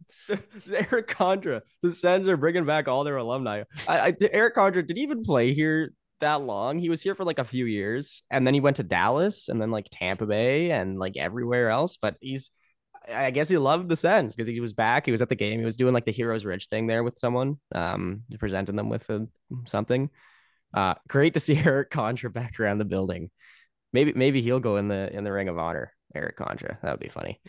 [0.67, 0.91] that?
[0.91, 1.62] Erik Condra.
[1.84, 3.63] The Sens are bringing back all their alumni.
[3.88, 6.80] I, I, Erik Condra didn't even play here that long.
[6.80, 9.62] He was here for like a few years, and then he went to Dallas, and
[9.62, 11.97] then like Tampa Bay, and like everywhere else.
[12.01, 12.49] But he's,
[13.13, 15.05] I guess he loved the Sens because he was back.
[15.05, 15.59] He was at the game.
[15.59, 19.09] He was doing like the Heroes Ridge thing there with someone, um, presenting them with
[19.09, 19.27] a,
[19.65, 20.09] something.
[20.73, 23.29] Uh, great to see Erik Condra back around the building.
[23.93, 25.93] Maybe maybe he'll go in the in the Ring of Honor.
[26.13, 26.77] Erik Condra.
[26.81, 27.39] That would be funny.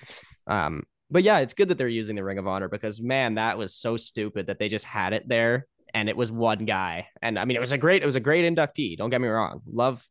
[0.47, 3.59] Um, but yeah, it's good that they're using the Ring of Honor because man, that
[3.59, 7.09] was so stupid that they just had it there and it was one guy.
[7.23, 8.97] And I mean, it was a great, it was a great inductee.
[8.97, 10.07] Don't get me wrong, love,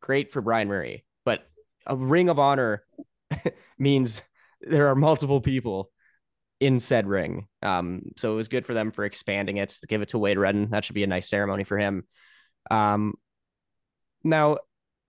[0.00, 1.46] great for Brian Murray, but
[1.86, 2.84] a Ring of Honor
[3.78, 4.22] means
[4.60, 5.90] there are multiple people
[6.60, 7.46] in said ring.
[7.62, 10.38] Um, so it was good for them for expanding it to give it to Wade
[10.38, 10.70] Redden.
[10.70, 12.04] That should be a nice ceremony for him.
[12.70, 13.14] Um,
[14.24, 14.58] now,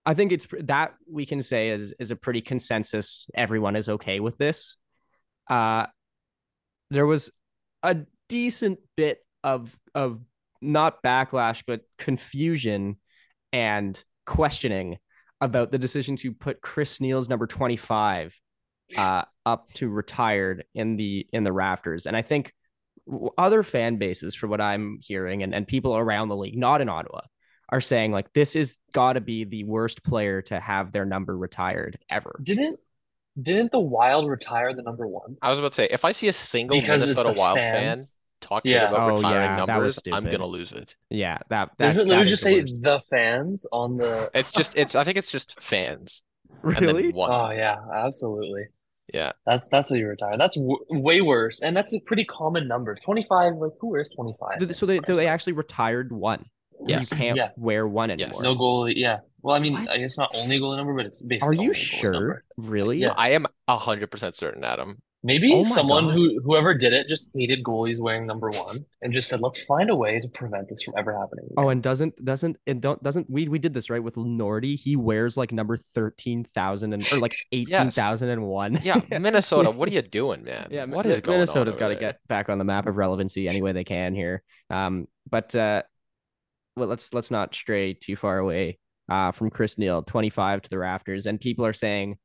[0.06, 3.26] I think it's that we can say is is a pretty consensus.
[3.34, 4.76] Everyone is okay with this.
[5.48, 5.86] Uh,
[6.90, 7.30] there was
[7.82, 10.20] a decent bit of of
[10.62, 12.96] not backlash but confusion
[13.52, 14.98] and questioning
[15.40, 18.38] about the decision to put Chris Neil's number 25
[18.96, 22.06] uh, up to retired in the in the rafters.
[22.06, 22.54] And I think
[23.36, 26.88] other fan bases, for what I'm hearing, and, and people around the league, not in
[26.88, 27.20] Ottawa,
[27.70, 31.36] are saying like this is got to be the worst player to have their number
[31.36, 32.38] retired ever.
[32.42, 32.78] Didn't
[33.40, 35.36] didn't the Wild retire the number one?
[35.40, 38.10] I was about to say, if I see a single because Minnesota Wild fans.
[38.10, 38.88] fan talking yeah.
[38.88, 40.96] about oh, retiring yeah, numbers, I'm gonna lose it.
[41.10, 42.82] Yeah, that, that doesn't literally just say worst.
[42.82, 44.30] the fans on the.
[44.34, 44.94] It's just it's.
[44.94, 46.22] I think it's just fans.
[46.62, 47.10] Really?
[47.14, 48.66] Oh yeah, absolutely.
[49.12, 50.36] Yeah, that's that's what you retire.
[50.38, 52.94] That's w- way worse, and that's a pretty common number.
[52.96, 54.74] Twenty five, like who wears twenty five?
[54.74, 56.46] So they they actually retired one.
[56.86, 57.50] Yeah, you can't yeah.
[57.56, 58.32] wear one anymore.
[58.34, 58.42] Yes.
[58.42, 58.94] No goalie.
[58.96, 59.18] Yeah.
[59.42, 59.92] Well, I mean, what?
[59.92, 61.58] I guess not only goalie number, but it's basically.
[61.58, 62.44] Are you sure?
[62.56, 62.98] Really?
[62.98, 63.14] Yes.
[63.16, 65.00] I am hundred percent certain, Adam.
[65.22, 66.14] Maybe oh someone God.
[66.14, 69.90] who whoever did it just hated goalies wearing number one and just said, "Let's find
[69.90, 71.54] a way to prevent this from ever happening." Again.
[71.58, 74.80] Oh, and doesn't doesn't it don't doesn't we we did this right with Nordy?
[74.80, 78.78] He wears like number thirteen thousand and or like eighteen thousand and one.
[78.82, 80.68] Yeah, Minnesota, what are you doing, man?
[80.70, 83.60] Yeah, what is going Minnesota's got to get back on the map of relevancy any
[83.60, 84.42] way they can here.
[84.70, 85.82] Um, but uh,
[86.76, 88.78] well, let's let's not stray too far away
[89.10, 92.16] uh from Chris Neil, twenty five to the rafters, and people are saying,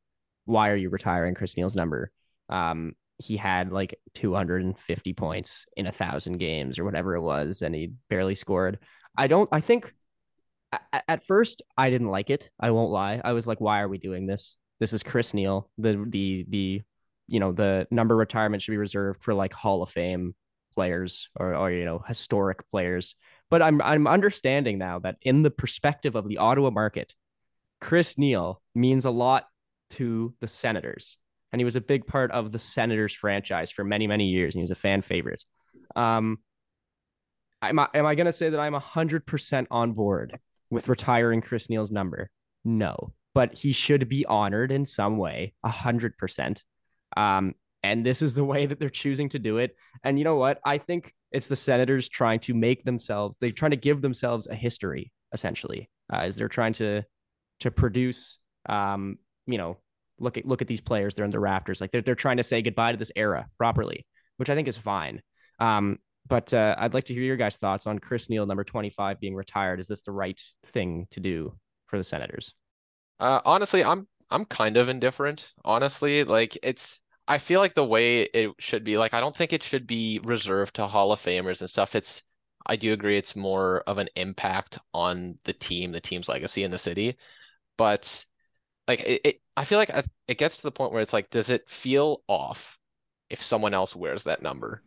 [0.46, 2.10] "Why are you retiring Chris Neil's number?"
[2.50, 7.74] Um, he had like 250 points in a thousand games or whatever it was, and
[7.74, 8.80] he barely scored.
[9.18, 9.94] I don't, I think
[11.08, 12.50] at first I didn't like it.
[12.60, 13.22] I won't lie.
[13.24, 14.58] I was like, why are we doing this?
[14.80, 15.70] This is Chris Neil.
[15.78, 16.82] The, the, the,
[17.28, 20.36] you know, the number retirement should be reserved for like Hall of Fame
[20.76, 23.16] players or, or, you know, historic players.
[23.50, 27.14] But I'm, I'm understanding now that in the perspective of the Ottawa market,
[27.80, 29.48] Chris Neil means a lot
[29.92, 31.18] to the Senators
[31.56, 34.60] and he was a big part of the Senators franchise for many, many years, and
[34.60, 35.42] he was a fan favorite.
[35.96, 36.40] Um,
[37.62, 40.38] am I, am I going to say that I'm 100% on board
[40.70, 42.30] with retiring Chris Neil's number?
[42.66, 46.62] No, but he should be honored in some way, 100%.
[47.16, 49.78] Um, and this is the way that they're choosing to do it.
[50.04, 50.60] And you know what?
[50.66, 54.56] I think it's the Senators trying to make themselves, they're trying to give themselves a
[54.56, 57.04] history, essentially, uh, as they're trying to
[57.62, 59.78] to produce um, you know,
[60.20, 61.16] look at look at these players.
[61.16, 61.82] They're in the rafters.
[61.82, 64.06] Like they're they're trying to say goodbye to this era properly,
[64.38, 65.22] which I think is fine.
[65.60, 68.90] Um, but uh, I'd like to hear your guys' thoughts on Chris Neil, number twenty
[68.90, 69.80] five, being retired.
[69.80, 71.56] Is this the right thing to do
[71.88, 72.54] for the Senators?
[73.20, 75.54] Uh, honestly, I'm I'm kind of indifferent.
[75.64, 78.98] Honestly, like it's I feel like the way it should be.
[78.98, 81.96] Like I don't think it should be reserved to Hall of Famers and stuff.
[81.96, 82.24] It's
[82.66, 86.72] I do agree it's more of an impact on the team, the team's legacy in
[86.72, 87.18] the city.
[87.78, 88.26] But
[88.88, 89.92] like it, it I feel like
[90.28, 92.78] it gets to the point where it's like, does it feel off
[93.30, 94.82] if someone else wears that number?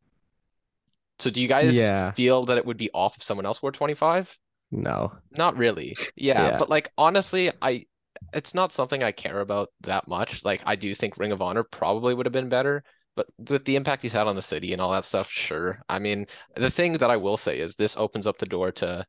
[1.19, 2.13] So do you guys yeah.
[2.13, 4.39] feel that it would be off if someone else wore 25?
[4.71, 5.13] No.
[5.37, 5.97] Not really.
[6.15, 7.87] Yeah, yeah, but like honestly, I
[8.33, 10.45] it's not something I care about that much.
[10.45, 12.85] Like I do think Ring of Honor probably would have been better,
[13.17, 15.81] but with the impact he's had on the city and all that stuff, sure.
[15.89, 19.07] I mean, the thing that I will say is this opens up the door to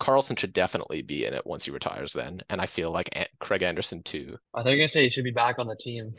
[0.00, 2.40] Karlsson should definitely be in it once he retires then.
[2.48, 4.38] And I feel like Craig Anderson too.
[4.54, 6.12] I think I say he should be back on the team.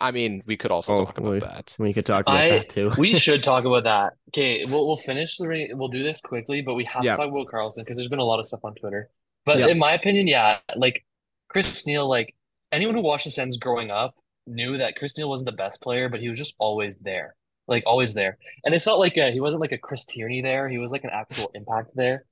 [0.00, 1.74] I mean, we could also oh, talk about we, that.
[1.78, 2.92] We could talk about I, that too.
[2.98, 4.12] we should talk about that.
[4.28, 7.46] Okay, we'll we'll finish the we'll do this quickly, but we have to talk about
[7.46, 9.10] Karlsson because there's been a lot of stuff on Twitter.
[9.44, 9.70] But yep.
[9.70, 11.04] in my opinion, yeah, like
[11.48, 12.34] Chris Neil, like
[12.72, 14.14] anyone who watched the Sens growing up
[14.46, 17.34] knew that Chris Neil wasn't the best player, but he was just always there,
[17.66, 18.38] like always there.
[18.64, 20.68] And it's not like a, he wasn't like a Chris Tierney there.
[20.68, 22.24] He was like an actual impact there.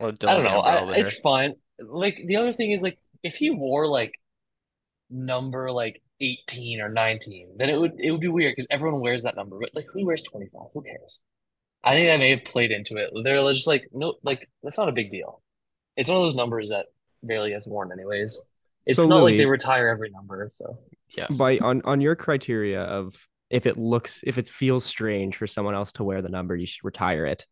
[0.00, 0.60] Or I don't know.
[0.60, 1.54] I, it's fine.
[1.80, 4.14] Like the other thing is like if he wore like
[5.10, 9.22] number like 18 or 19, then it would it would be weird because everyone wears
[9.22, 9.58] that number.
[9.58, 10.62] But like who wears 25?
[10.72, 11.20] Who cares?
[11.82, 13.10] I think that may have played into it.
[13.22, 15.42] They're just like, no, like that's not a big deal.
[15.96, 16.86] It's one of those numbers that
[17.22, 18.40] barely gets worn anyways.
[18.86, 20.50] It's so not Louis, like they retire every number.
[20.56, 20.78] So
[21.16, 21.26] yeah.
[21.38, 23.14] By on on your criteria of
[23.50, 26.66] if it looks if it feels strange for someone else to wear the number, you
[26.66, 27.46] should retire it.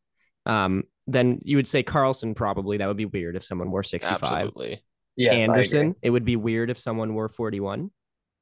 [0.47, 4.23] Um, then you would say Karlsson probably that would be weird if someone wore 65.
[4.23, 4.83] Absolutely.
[5.17, 7.91] Yes, Anderson, it would be weird if someone wore 41.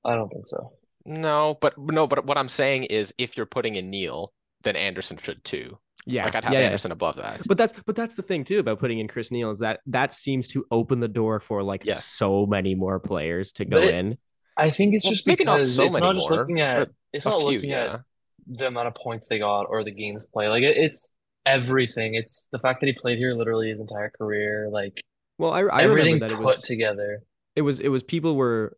[0.04, 0.72] I don't think so.
[1.04, 4.32] No, but no, but what I'm saying is if you're putting in Neil,
[4.62, 5.78] then Anderson should too.
[6.06, 6.66] Yeah, Like I'd have yeah, yeah.
[6.66, 7.42] Anderson above that.
[7.46, 10.12] But that's but that's the thing too about putting in Chris Neil is that that
[10.12, 11.94] seems to open the door for like Yeah.
[11.96, 14.18] so many more players to go it- in.
[14.56, 16.60] I think it's Well, just maybe not because so it's many not just more, looking
[16.60, 17.94] at it's not few, looking yeah.
[17.94, 18.00] at
[18.46, 20.48] the amount of points they got or the games played.
[20.48, 21.16] Like it, it's
[21.46, 22.14] everything.
[22.14, 24.68] It's the fact that he played here literally his entire career.
[24.70, 25.00] Like
[25.38, 27.22] Well, I I everything remember that put it was together.
[27.56, 28.76] it was it was people were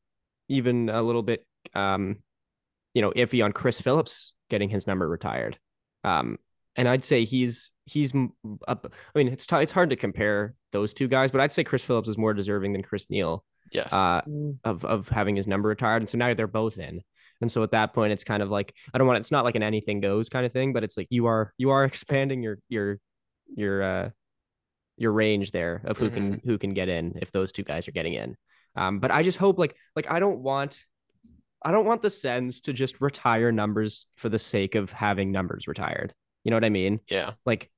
[0.49, 1.45] even a little bit
[1.75, 2.19] um
[2.95, 5.59] you know iffy on Chris Phillips getting his number retired.
[6.05, 6.39] Um
[6.77, 8.13] and I'd say he's he's
[8.67, 11.65] up I mean it's t- it's hard to compare those two guys, but I'd say
[11.65, 13.93] Chris Phillips is more deserving than Chris Neil Yes.
[13.93, 14.59] uh Mm.
[14.65, 17.03] of of having his number retired and so now they're both in.
[17.43, 19.57] And so at that point it's kind of like I don't want it's not like
[19.57, 22.59] an anything goes kind of thing, but it's like you are you are expanding your
[22.69, 22.99] your
[23.55, 24.11] your uh
[24.97, 27.93] your range there of who can who can get in if those two guys are
[27.93, 28.37] getting in.
[28.77, 30.85] Um, but I just hope like like I don't want
[31.63, 35.69] I don't want the Sens to just retire numbers for the sake of having numbers
[35.69, 36.15] retired.
[36.45, 37.01] You know what I mean?
[37.09, 37.33] yeah.
[37.47, 37.71] Like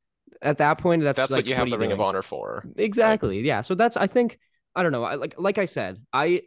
[0.42, 2.00] at that point, that's That's like, what you have are the Ring of?
[2.00, 2.64] Honor for.
[2.76, 3.40] Exactly.
[3.40, 3.62] Yeah.
[3.62, 4.38] So that's I think
[4.74, 5.04] I don't know.
[5.04, 6.42] I like like I said, I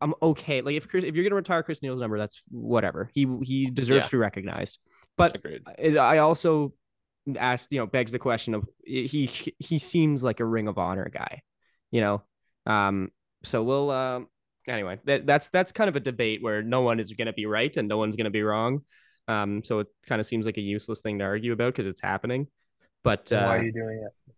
[0.00, 0.60] I'm okay.
[0.60, 3.10] Like if Chris, if you're gonna retire Chris Neil's number, that's whatever.
[3.14, 4.04] He he deserves Yeah.
[4.04, 4.78] to be recognized.
[5.16, 5.62] But Agreed.
[5.78, 6.72] it, I also
[7.36, 9.26] asked, you know, begs the question of he
[9.58, 11.42] he seems like a Ring of Honor guy,
[11.90, 12.22] you know.
[12.66, 13.10] Um,
[13.42, 14.28] so we'll um
[14.68, 17.76] anyway, that that's that's kind of a debate where no one is gonna be right
[17.76, 18.82] and no one's gonna be wrong.
[19.26, 22.00] Um, so it kind of seems like a useless thing to argue about because it's
[22.00, 22.46] happening.
[23.04, 24.34] But Then why uh, are you doing it?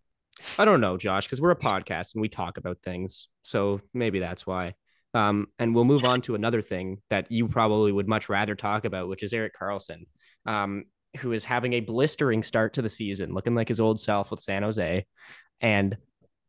[0.59, 3.29] I don't know, Josh, because we're a podcast and we talk about things.
[3.43, 4.75] So maybe that's why.
[5.13, 8.85] Um, and we'll move on to another thing that you probably would much rather talk
[8.85, 10.07] about, which is Erik Karlsson,
[10.47, 10.85] um,
[11.19, 14.41] who is having a blistering start to the season, looking like his old self with
[14.41, 15.05] San Jose.
[15.61, 15.97] And,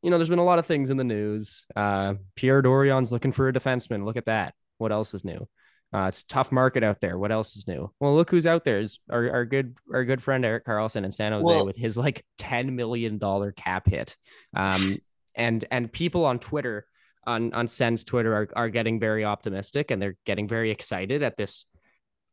[0.03, 1.65] you know, there's been a lot of things in the news.
[1.75, 4.05] Uh, Pierre Dorion's looking for a defenseman.
[4.05, 4.53] Look at that.
[4.77, 5.47] What else is new?
[5.93, 7.17] Uh, it's a tough market out there.
[7.17, 7.91] What else is new?
[7.99, 8.79] Well, look who's out there.
[8.79, 11.97] Is our, our good our good friend Erik Karlsson in San Jose Well- with his
[11.97, 14.15] like ten million dollar cap hit.
[14.55, 14.95] Um,
[15.35, 16.85] and and people on Twitter
[17.25, 21.37] on on Sen's Twitter are are getting very optimistic and they're getting very excited at
[21.37, 21.65] this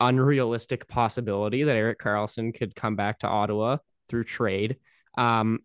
[0.00, 3.78] unrealistic possibility that Erik Karlsson could come back to Ottawa
[4.08, 4.76] through trade.
[5.16, 5.60] Um,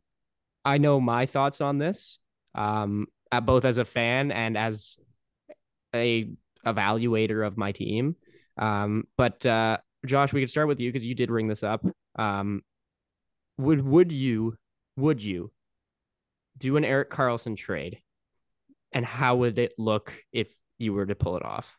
[0.65, 2.19] I know my thoughts on this,
[2.55, 4.97] um, uh, both as a fan and as
[5.93, 6.29] a
[6.65, 8.15] evaluator of my team.
[8.57, 11.85] Um, but uh, Josh, we could start with you because you did bring this up.
[12.17, 12.61] Um,
[13.57, 14.57] would would you
[14.95, 15.51] would you
[16.57, 17.99] do an Erik Karlsson trade,
[18.93, 21.75] and how would it look if you were to pull it off?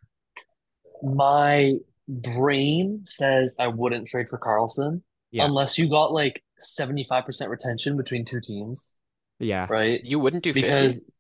[1.03, 1.75] My
[2.09, 8.25] brain says I wouldn't trade for Karlsson Yeah, unless you got like 75% retention between
[8.25, 8.99] two teams,
[9.39, 10.01] yeah, right?
[10.05, 10.63] You wouldn't do 50.
[10.63, 11.11] Because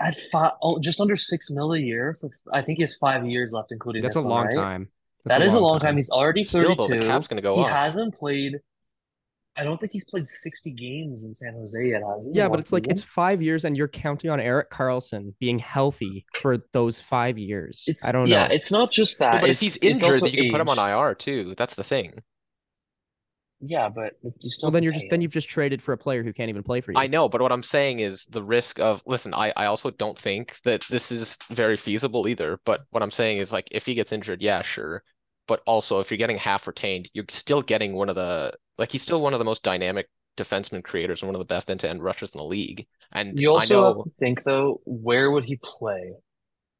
[0.00, 3.26] at five, oh, just under six mil a year for I think he has five
[3.26, 4.56] years left, including that's this a one, long right?
[4.56, 4.88] time.
[5.24, 5.96] That's That is a long time.
[5.96, 7.00] He's already Still, though, 32.
[7.00, 7.70] the cap's gonna go He up.
[7.70, 8.60] hasn't played.
[9.56, 12.32] I don't think he's played 60 games in San Jose yet, has he?
[12.34, 16.24] Yeah, but it's like it's five years, and you're counting on Erik Karlsson being healthy
[16.40, 17.84] for those five years.
[17.86, 18.42] It's I don't yeah, know.
[18.44, 19.34] Yeah, it's not just that.
[19.34, 20.78] Yeah, but if he's it's injured, also then you can put him on.
[20.78, 21.54] IR too.
[21.56, 22.22] That's the thing.
[23.64, 25.98] Yeah, but you still well, then you're pay just then you've just traded for a
[25.98, 26.98] player who can't even play for you.
[26.98, 30.18] I know, but what I'm saying is the risk of listen, I, I also don't
[30.18, 32.58] think that this is very feasible either.
[32.64, 35.04] But what I'm saying is like if he gets injured, yeah, sure.
[35.48, 39.02] But also if you're getting half retained, you're still getting one of the like he's
[39.02, 42.30] still one of the most dynamic defenseman creators and one of the best end-to-end rushers
[42.30, 42.86] in the league.
[43.12, 46.14] And You I also have to think though, where would he play?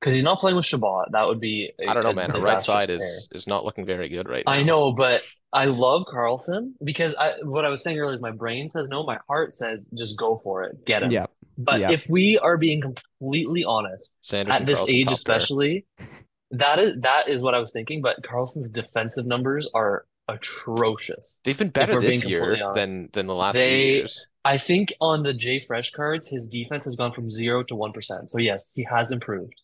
[0.00, 1.06] Because he's not playing with Chabot.
[1.12, 2.30] That would be a, I don't know, man.
[2.32, 2.96] Our right side pair.
[2.96, 4.52] is is not looking very good right now.
[4.52, 8.32] I know, but I love Karlsson because I what I was saying earlier is my
[8.32, 11.10] brain says no, my heart says just go for it, get him.
[11.10, 11.90] Yeah, But yeah.
[11.90, 16.08] if we are being completely honest, Sanderson at this Karlsson, age especially, pair.
[16.52, 18.02] Especially, that is that is what I was thinking.
[18.02, 21.40] But Karlsson's defensive numbers are atrocious.
[21.44, 24.26] They've been better this year than than the last few years.
[24.44, 27.92] I think on the J Fresh cards, his defense has gone from zero to one
[27.92, 28.28] percent.
[28.30, 29.62] So yes, he has improved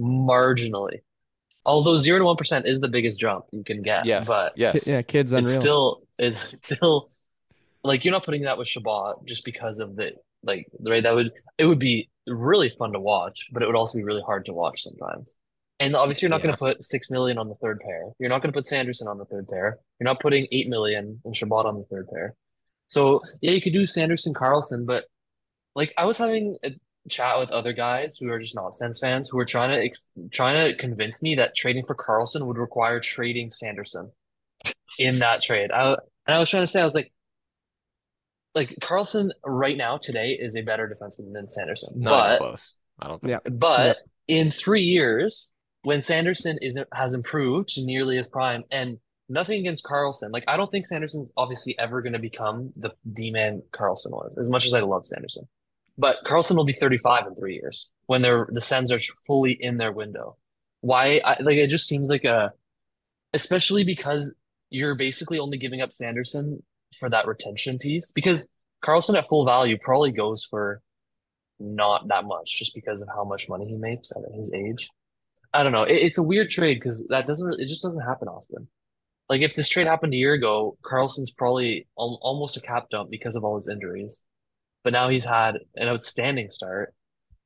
[0.00, 1.00] marginally.
[1.66, 4.06] Although zero to one percent is the biggest jump you can get.
[4.06, 4.86] Yes, but yes.
[4.86, 7.08] yeah, kids it's still it's still
[7.82, 10.12] like you're not putting that with Chabot just because of the
[10.42, 13.98] like right that would it would be really fun to watch, but it would also
[13.98, 15.38] be really hard to watch sometimes.
[15.80, 18.12] And obviously you're not going to put six million on the third pair.
[18.18, 19.78] You're not going to put Sanderson on the third pair.
[19.98, 22.34] You're not putting eight million and Chabot on the third pair.
[22.88, 25.04] So yeah, you could do Sanderson Karlsson, but
[25.74, 26.72] like I was having a
[27.08, 30.10] chat with other guys who are just not Sens fans who were trying to ex
[30.30, 34.12] trying to convince me that trading for Karlsson would require trading Sanderson
[34.98, 35.70] in that trade.
[35.72, 37.12] I and I was trying to say I was like
[38.54, 41.94] like Karlsson right now today is a better defenseman than Sanderson.
[41.96, 42.74] Not But close.
[42.98, 43.30] I don't think.
[43.30, 43.50] Yeah.
[43.50, 45.52] but in three years,
[45.82, 50.30] when Sanderson isn't has improved nearly his prime, and nothing against Karlsson.
[50.32, 54.36] Like I don't think Sanderson's obviously ever going to become the D man Karlsson was.
[54.38, 55.48] As much as I love Sanderson,
[55.96, 59.78] but Karlsson will be 35 in three years when they're the Sens are fully in
[59.78, 60.36] their window.
[60.80, 61.20] Why?
[61.24, 62.52] I, like it just seems like a,
[63.34, 64.36] especially because
[64.70, 66.62] you're basically only giving up Sanderson
[66.98, 68.50] for that retention piece because
[68.84, 70.80] Karlsson at full value probably goes for
[71.58, 74.88] not that much just because of how much money he makes at his age.
[75.52, 75.82] I don't know.
[75.82, 78.68] It, it's a weird trade because that doesn't it just doesn't happen often.
[79.28, 83.10] Like if this trade happened a year ago, Karlsson's probably al almost a cap dump
[83.10, 84.22] because of all his injuries.
[84.82, 86.94] But now he's had an outstanding start,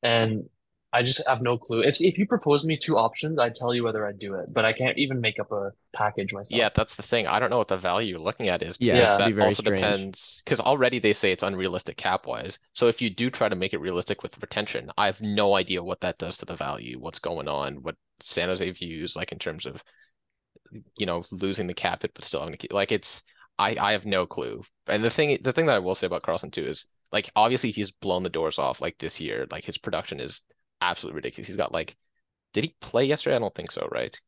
[0.03, 0.49] and
[0.95, 1.81] I just have no clue.
[1.83, 4.65] If if you propose me two options, I'd tell you whether I'd do it, but
[4.65, 6.57] I can't even make up a package myself.
[6.57, 7.27] Yeah, that's the thing.
[7.27, 8.77] I don't know what the value you're looking at is.
[8.79, 9.81] Yeah, because it'd that be very also strange.
[9.81, 12.61] depends because already they say it's unrealistic cap wise.
[12.75, 15.83] So if you do try to make it realistic with retention, I have no idea
[15.83, 19.41] what that does to the value, what's going on, what San Jose views like in
[19.41, 19.83] terms of
[20.97, 23.23] you know losing the cap hit but still having to keep like it's
[23.59, 24.63] I I have no clue.
[24.87, 27.71] And the thing the thing that I will say about Karlsson too is like obviously
[27.71, 29.47] he's blown the doors off like this year.
[29.51, 30.43] Like his production is
[30.91, 31.49] absolutely ridiculous.
[31.49, 31.97] He's got like
[32.55, 33.37] did he play yesterday?
[33.37, 34.19] I don't think so, right?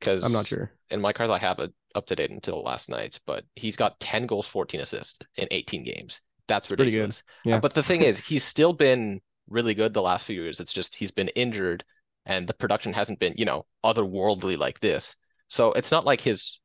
[0.00, 0.72] Because I'm not sure.
[0.90, 4.00] in my cards I have it up to date until last night, but he's got
[4.00, 6.20] 10 goals, 14 assists in 18 games.
[6.48, 6.86] That's pretty good.
[6.86, 7.22] ridiculous.
[7.44, 7.60] Yeah.
[7.60, 10.58] But the thing is, he's still been really good the last few years.
[10.58, 11.84] It's just he's been injured
[12.26, 15.14] and the production hasn't been, you know, otherworldly like this.
[15.48, 16.58] So it's not like his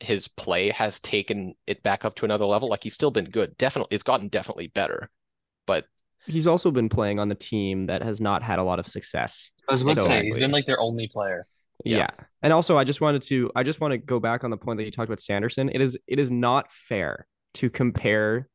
[0.00, 2.68] his play has taken it back up to another level.
[2.68, 3.56] Like he's still been good.
[3.58, 5.10] Definitely it's gotten definitely better.
[5.66, 5.86] But
[6.26, 9.50] He's also been playing on the team that has not had a lot of success.
[9.68, 11.46] I was about to say he's been like their only player.
[11.84, 11.98] Yeah.
[11.98, 12.10] Yeah.
[12.42, 14.78] And also I just wanted to I just want to go back on the point
[14.78, 15.68] that you talked about Sanderson.
[15.68, 18.48] It is it is not fair to compare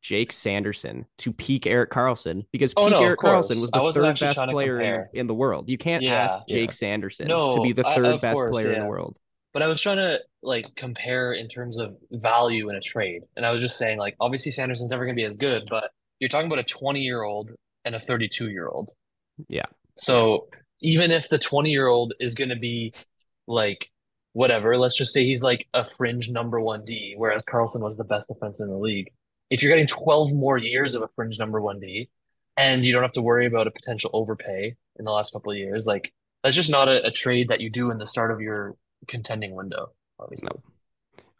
[0.00, 4.18] Jake Sanderson to peak Erik Karlsson because Oh, peak no, Erik Karlsson was the third
[4.18, 4.80] best player
[5.12, 5.68] in, in the world.
[5.68, 6.14] You can't Yeah.
[6.14, 6.56] ask Yeah.
[6.56, 9.16] Jake Sanderson No, to be the third of best course, player in the world.
[9.52, 13.22] But I was trying to like compare in terms of value in a trade.
[13.36, 15.90] And I was just saying, like, obviously Sanderson's never gonna be as good, but
[16.20, 17.50] you're talking about a 20 year old
[17.84, 18.90] and a 32 year old.
[19.48, 19.66] Yeah.
[19.96, 20.48] So
[20.80, 22.92] even if the 20 year old is gonna be
[23.46, 23.90] like
[24.32, 28.04] whatever, let's just say he's like a fringe number one D, whereas Karlsson was the
[28.04, 29.10] best defenseman in the league.
[29.50, 32.10] If you're getting 12 more years of a fringe number one D,
[32.56, 35.58] and you don't have to worry about a potential overpay in the last couple of
[35.58, 36.12] years, like
[36.42, 39.54] that's just not a, a trade that you do in the start of your contending
[39.54, 40.60] window, obviously.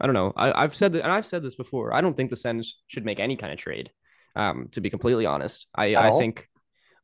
[0.00, 0.32] I don't know.
[0.36, 1.92] I, I've said that, and I've said this before.
[1.92, 3.90] I don't think the Sens should make any kind of trade.
[4.36, 6.48] Um, to be completely honest, I, I think.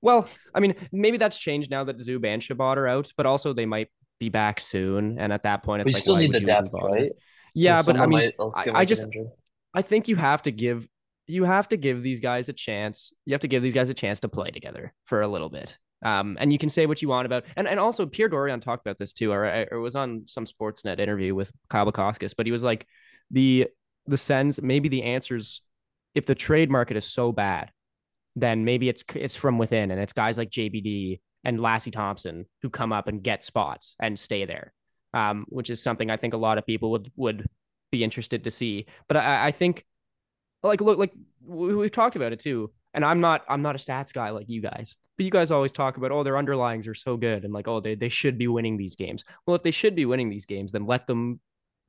[0.02, 3.52] Well, I mean, maybe that's changed now that Zub and Chabot are out, but also
[3.52, 3.88] they might
[4.20, 7.10] be back soon, and at that point, it's We like, still need the depth, right?
[7.54, 9.06] Yeah, but I mean, I- I just-.
[9.72, 10.86] I think you have to give
[11.26, 13.12] you have to give these guys a chance.
[13.24, 15.78] You have to give these guys a chance to play together for a little bit.
[16.04, 18.86] Um, and you can say what you want about and and also Pierre Dorion talked
[18.86, 22.52] about this too, or, or was on some Sportsnet interview with Kyle Bukauskas, but he
[22.52, 22.86] was like
[23.30, 23.68] the
[24.06, 25.62] the Sens maybe the answers
[26.14, 27.70] if the trade market is so bad,
[28.36, 32.70] then maybe it's it's from within and it's guys like JBD and Lassi Thompson who
[32.70, 34.72] come up and get spots and stay there.
[35.12, 37.46] Um, which is something I think a lot of people would would
[37.92, 38.86] be interested to see.
[39.06, 39.84] But I, I think
[40.62, 41.12] like look like
[41.46, 42.72] we, we've talked about it too.
[42.94, 44.96] And I'm not I'm not a stats guy like you guys.
[45.16, 47.80] But you guys always talk about oh their underlyings are so good and like oh
[47.80, 49.24] they they should be winning these games.
[49.46, 51.40] Well, if they should be winning these games, then let them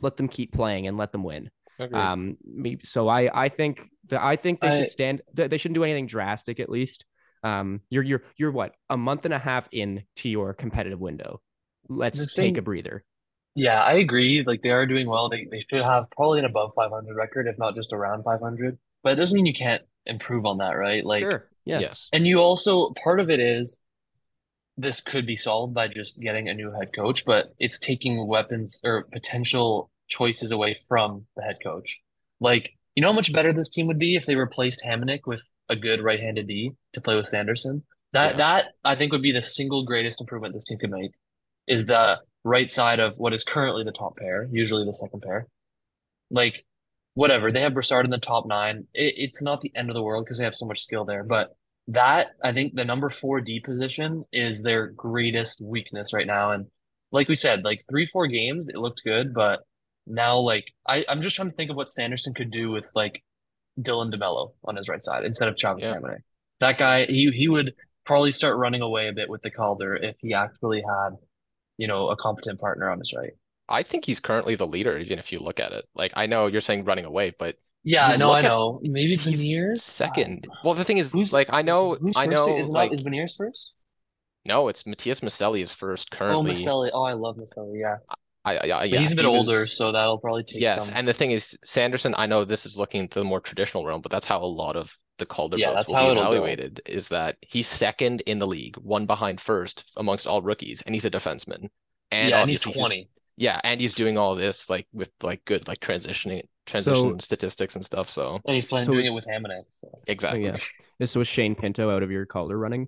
[0.02, 1.50] let them keep playing and let them win.
[1.80, 2.00] Agreed.
[2.00, 5.22] Um, maybe, so I I think that I think they I- should stand.
[5.34, 7.06] They they shouldn't do anything drastic at least.
[7.44, 11.42] Um, you're you're you're what a month and a half in to your competitive window.
[11.90, 13.04] Let's The take a breather.
[13.56, 14.44] Yeah, I agree.
[14.44, 15.30] Like they are doing well.
[15.30, 18.78] They they should have probably an above 500 record, if not just around 500.
[19.04, 21.06] But it doesn't mean you can't improve on that, right?
[21.06, 22.10] Like, sure, yeah, Yes.
[22.12, 23.82] and you also part of it is
[24.78, 28.82] this could be solved by just getting a new head coach, but it's taking weapons
[28.84, 32.02] or potential choices away from the head coach.
[32.40, 35.42] Like, you know how much better this team would be if they replaced Hamonic with
[35.70, 37.84] a good right-handed D to play with Sanderson?
[38.14, 38.38] That Yeah.
[38.38, 41.12] that I think would be the single greatest improvement this team could make
[41.68, 45.48] is the right side of what is currently the top pair, usually the second pair.
[46.30, 46.66] Like,
[47.16, 48.88] whatever, they have Brassard in the top nine.
[48.94, 51.24] It, it's not the end of the world because they have so much skill there,
[51.24, 51.56] but
[51.88, 56.52] that I think the number four D position is their greatest weakness right now.
[56.52, 56.68] And
[57.12, 59.62] like we said, like three, four games, it looked good, but
[60.08, 63.24] now like I, I'm just trying to think of what Sanderson could do with like
[63.80, 65.96] Dylan DeMello on his right side instead of Travis Yeah.
[65.98, 66.20] Hamonic.
[66.62, 67.74] That guy, he he would
[68.06, 71.18] probably start running away a bit with the Calder if he actually had,
[71.78, 73.34] you know, a competent partner on his right.
[73.68, 75.86] I think he's currently the leader, even if you look at it.
[75.96, 78.80] Like I know you're saying running away, but Yeah, I look at- know.
[78.84, 80.48] Maybe Beniers second.
[80.64, 83.36] Well, the thing is, Who's like I know, Who's I know, Is like is Beniers
[83.36, 83.74] first?
[84.46, 86.52] No, it's Matias Maccelli is first Oh, currently.
[86.54, 86.92] Maccelli.
[86.94, 87.80] Oh, I love Maccelli.
[87.82, 87.98] Yeah,
[88.46, 90.86] I, I, I- yeah, he's a bit he older, was- so that'll probably take Yes,
[90.86, 90.96] some.
[90.96, 94.02] and the thing is, Sanderson, I know this is looking into the more traditional realm,
[94.02, 96.82] but that's how a lot of the Calder Yeah, votes that's will how be evaluated,
[96.86, 101.06] is that he's second in the league, one behind first amongst all rookies, and he's
[101.06, 101.70] a defenseman.
[102.12, 103.10] And yeah, and he's obviously he's- 20.
[103.38, 107.86] yeah, and he's doing all this like with like good like transitioning transition statistics and
[107.86, 108.10] stuff.
[108.10, 109.64] So And he's playing So doing it with Hamonic.
[109.82, 109.90] So.
[109.94, 110.46] Oh, exactly.
[110.46, 110.58] yeah.
[111.00, 112.88] This was Shane Pinto out of your Calder running.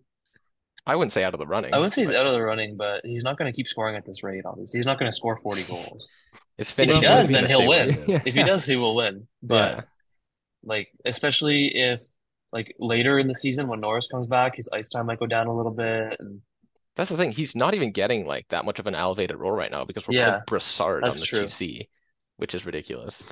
[0.88, 1.74] I wouldn't say out of the running.
[1.74, 3.96] I wouldn't say he's out of the running, but he's not going to keep scoring
[3.96, 4.80] at this rate, obviously.
[4.80, 6.18] He's not going to score 40 goals.
[6.58, 7.90] If he does, then he'll win.
[7.90, 8.08] it is.
[8.08, 8.20] Yeah.
[8.26, 9.28] If he does, he will win.
[9.44, 9.82] But Yeah.
[10.64, 12.02] like, especially if
[12.54, 15.48] like later in the season when Norris comes back, his ice time might go down
[15.48, 16.16] a little bit.
[16.20, 16.42] And
[16.96, 17.32] That's the thing.
[17.32, 20.16] He's not even getting like that much of an elevated role right now because we're
[20.16, 21.46] Yeah, playing Brassard on the true.
[21.48, 21.90] QC,
[22.38, 23.28] which is ridiculous.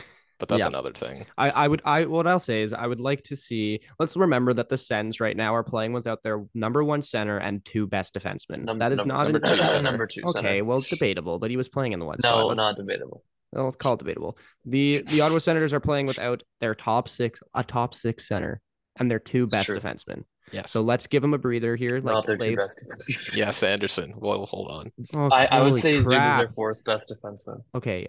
[0.48, 0.68] But that's Yeah.
[0.68, 1.26] another thing.
[1.38, 4.54] I, I would I what I'll say is I would like to see let's remember
[4.54, 8.14] that the Sens right now are playing without their number one center and two best
[8.14, 8.64] defensemen.
[8.66, 10.48] Num- that is num- not number an- two number two center.
[10.48, 12.38] Okay, well it's debatable, but he was playing in the one spot.
[12.38, 13.24] No, Let's- not debatable.
[13.52, 14.38] well, let's call it debatable.
[14.66, 18.62] The the Ottawa Senators are playing without their top six a top six center
[18.98, 19.80] and their two It's best true.
[19.80, 20.24] defensemen.
[20.52, 20.72] Yes.
[20.72, 22.00] So let's give them a breather here.
[22.00, 23.36] Not Like their two they- best defensemen.
[23.36, 24.14] Yes, Anderson.
[24.18, 24.92] Well, hold on.
[25.14, 27.64] Oh, I, I would holy say Zub is their fourth best defenseman.
[27.74, 28.08] Okay.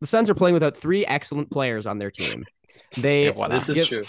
[0.00, 2.44] The Sens are playing without three excellent players on their team.
[2.96, 3.50] They Yeah, voilà.
[3.50, 4.04] This is give- true.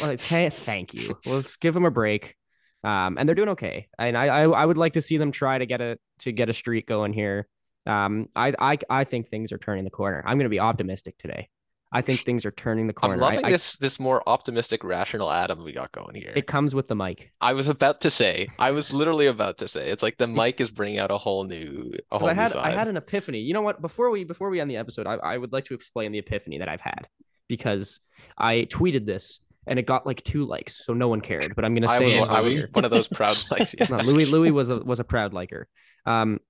[0.00, 1.18] well, th- thank you.
[1.26, 2.36] Let's give them a break.
[2.84, 3.86] Um, and they're doing okay.
[3.98, 6.48] And I, I I would like to see them try to get a to get
[6.48, 7.46] a streak going here.
[7.86, 10.22] Um, I I I think things are turning the corner.
[10.26, 11.48] I'm going to be optimistic today.
[11.92, 13.14] I think things are turning the corner.
[13.14, 16.32] I'm loving I- this this more optimistic, rational Adam we got going here.
[16.34, 17.30] It comes with the mic.
[17.40, 20.60] I was about to say, I was literally about to say, it's like the mic
[20.60, 23.40] is bringing out a whole new, a whole I new had I had an epiphany.
[23.40, 23.82] You know what?
[23.82, 26.58] Before we before we end the episode, I, I would like to explain the epiphany
[26.58, 27.08] that I've had
[27.48, 28.00] because
[28.38, 31.54] I tweeted this and it got like two likes, so no one cared.
[31.54, 33.74] But I'm gonna I say was, one, I was one of those proud likes.
[33.78, 33.86] Yeah.
[33.90, 35.68] no, Louis Louis was a was a proud liker.
[36.06, 36.40] Um,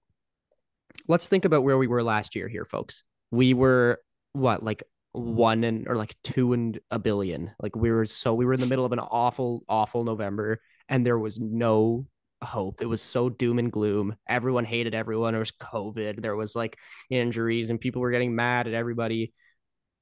[1.09, 3.03] let's think about where we were last year here, folks.
[3.31, 4.01] We were
[4.33, 4.83] what like
[5.13, 7.51] one and or like two and a billion.
[7.61, 11.05] Like we were so we were in the middle of an awful awful November, and
[11.05, 12.07] there was no
[12.43, 12.83] hope.
[12.83, 14.17] It was so doom and gloom.
[14.29, 15.33] Everyone hated everyone.
[15.33, 16.21] There was COVID.
[16.21, 16.79] There was like
[17.11, 19.33] injuries, and people were getting mad at everybody.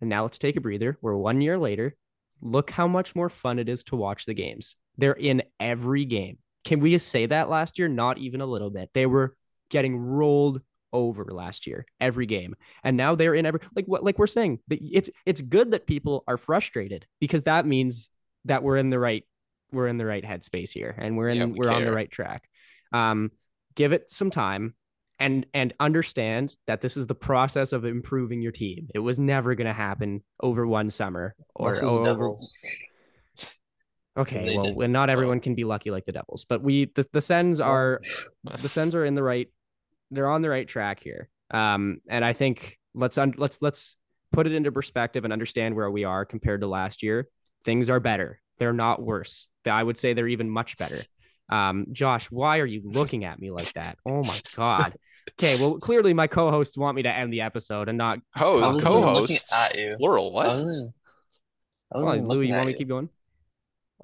[0.01, 0.97] And now let's take a breather.
[1.03, 1.95] We're one year later.
[2.41, 4.77] Look how much more fun it is to watch the games.
[4.97, 6.39] They're in every game.
[6.65, 7.89] Can we just say that last year?
[7.89, 8.91] Not even a little bit.
[8.95, 9.37] They were
[9.71, 10.63] getting rolled
[10.93, 12.55] over last year, every game.
[12.85, 14.61] And now they're in every like what like we're saying.
[14.71, 18.09] It's it's good that people are frustrated because that means
[18.45, 19.25] that we're in the right
[19.73, 22.11] we're in the right headspace here and we're in Yeah, we we're on the right
[22.11, 22.49] track.
[22.93, 23.31] Um
[23.75, 24.75] give it some time
[25.19, 28.89] and and understand that this is the process of improving your team.
[28.95, 32.35] It was never going to happen over one summer or it's over
[34.17, 37.21] Okay, well, and not everyone can be lucky like the Devils, but we the, the
[37.21, 38.01] Sens are
[38.61, 39.49] the Sens are in the right
[40.11, 41.29] they're on the right track here.
[41.51, 43.97] Um and I think let's un, let's let's
[44.33, 47.29] put it into perspective and understand where we are compared to last year.
[47.65, 48.41] Things are better.
[48.59, 49.49] They're not worse.
[49.67, 51.01] I would say they're even much better.
[51.51, 53.99] Um Josh, why are you looking at me like that?
[54.07, 54.95] Oh my god.
[55.33, 58.53] Okay, well clearly my co-hosts want me to end the episode and not I Ho,
[58.61, 59.97] wasn't even looking co-hosts, at you.
[59.99, 60.31] plural.
[60.31, 60.49] I What?
[60.49, 60.95] wasn't,
[61.93, 63.09] I wasn't well, even Louis, you want me to keep going?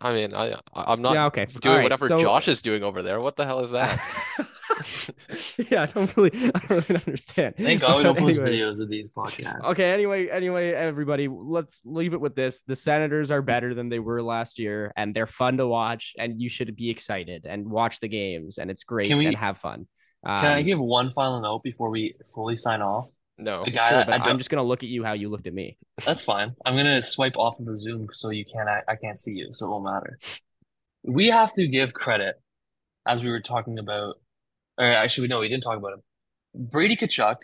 [0.00, 1.46] I mean, I, I- I'm not yeah, okay.
[1.46, 3.20] doing All right, whatever so- Josh is doing over there.
[3.20, 3.98] What the hell is that?
[5.70, 7.54] yeah, I don't really I don't really understand.
[7.56, 8.58] Thank God we don't But post anyway.
[8.58, 9.62] videos of these podcasts.
[9.64, 12.62] Okay, anyway, anyway, everybody, let's leave it with this.
[12.62, 16.40] The Senators are better than they were last year, and they're fun to watch, and
[16.40, 19.86] you should be excited and watch the games, and it's great we- and have fun.
[20.24, 23.08] Um, Can I give one final note before we fully sign off?
[23.38, 23.64] No.
[23.64, 25.52] A guy sure, that I am just gonna look at you how you looked at
[25.54, 25.76] me.
[26.04, 26.54] That's fine.
[26.64, 28.68] I'm gonna swipe off of the Zoom so you can't.
[28.68, 30.18] I, I can't see you, so it won't matter.
[31.04, 32.36] We have to give credit,
[33.06, 34.16] as we were talking about,
[34.78, 36.02] or actually, no, we didn't talk about him.
[36.54, 37.36] Brady Tkachuk.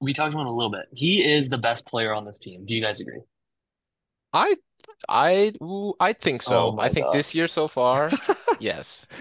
[0.00, 0.86] We talked about him a little bit.
[0.92, 2.64] He is the best player on this team.
[2.64, 3.20] Do you guys agree?
[4.32, 4.56] I,
[5.08, 6.76] I, ooh, I think so.
[6.76, 7.14] Oh I think God.
[7.14, 8.10] this year so far,
[8.60, 9.06] yes.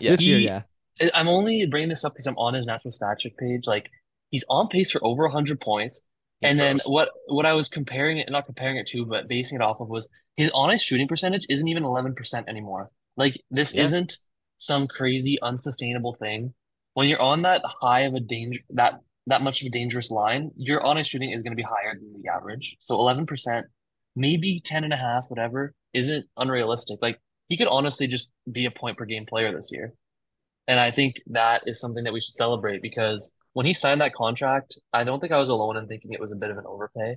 [0.00, 0.12] Yes.
[0.18, 0.62] This year, yeah.
[1.00, 3.66] I- I'm only bringing this up because I'm on his natural stat page.
[3.66, 3.90] Like
[4.30, 6.08] he's on pace for over 100 points.
[6.40, 9.56] He's and then what what I was comparing it, not comparing it to, but basing
[9.56, 12.90] it off of was his on-ice shooting percentage isn't even 11% anymore.
[13.18, 13.82] Like this Yeah.
[13.82, 14.16] isn't
[14.60, 16.52] some crazy unsustainable thing.
[16.92, 20.50] When you're on that high of a danger that that much of a dangerous line,
[20.54, 22.76] your on-ice shooting is going to be higher than the average.
[22.80, 23.64] So 11%,
[24.16, 26.98] maybe 10 and a half, whatever, isn't unrealistic.
[27.00, 29.94] Like he could honestly just be a point per game player this year.
[30.68, 34.14] And I think that is something that we should celebrate because when he signed that
[34.14, 36.64] contract, I don't think I was alone in thinking it was a bit of an
[36.66, 37.16] overpay.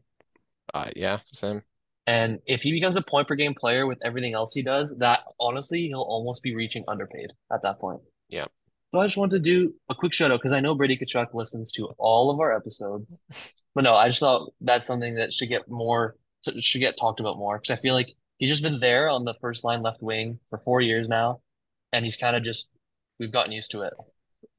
[0.74, 1.62] Uh, yeah, same.
[2.06, 5.22] And if he becomes a point per game player with everything else he does, that
[5.40, 8.02] honestly, he'll almost be reaching underpaid at that point.
[8.30, 8.48] Yeah.
[8.94, 11.34] So I just want to do a quick shout out because I know Brady Tkachuk
[11.34, 13.20] listens to all of our episodes.
[13.76, 16.16] But no, I just thought that's something that should get more
[16.60, 19.34] should get talked about more because I feel like he's just been there on the
[19.42, 21.42] first line left wing for four years now,
[21.92, 22.72] and he's kind of just
[23.20, 23.94] we've gotten used to it.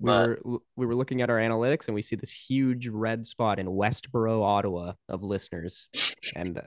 [0.01, 3.27] We But were we were looking at our analytics and we see this huge red
[3.27, 5.89] spot in Westboro, Ottawa, of listeners,
[6.35, 6.63] and uh,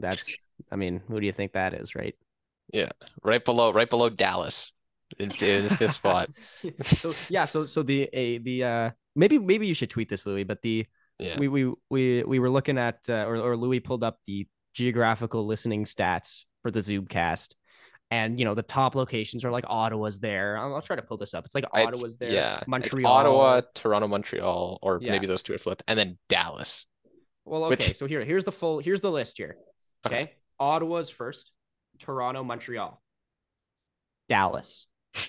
[0.00, 0.36] that's
[0.70, 2.14] I mean, who do you think that is, right?
[2.72, 2.90] Yeah,
[3.22, 4.72] right below, right below Dallas
[5.18, 6.30] in, fifth spot.
[6.82, 10.44] so yeah, so so the a the uh maybe maybe you should tweet this, Louis,
[10.44, 10.86] but the
[11.18, 11.38] Yeah.
[11.38, 15.46] we we we we were looking at uh, or or Louis pulled up the geographical
[15.46, 17.54] listening stats for the Zubcast.
[18.12, 20.56] And you know the top locations are like Ottawa's there.
[20.58, 21.44] I'll, I'll try to pull this up.
[21.44, 22.58] It's like It's- Ottawa's there, Yeah.
[22.58, 25.10] it's Montreal, Ottawa, Toronto, Montreal, or Yeah.
[25.10, 26.86] maybe those two are flipped, and then Dallas.
[27.44, 27.92] Well, Which- okay.
[27.94, 28.78] So here, here's the full.
[28.78, 29.56] Here's the list here.
[30.06, 30.20] Okay.
[30.22, 31.52] Okay, Ottawa's first,
[31.98, 33.00] Toronto, Montreal,
[34.28, 34.86] Dallas.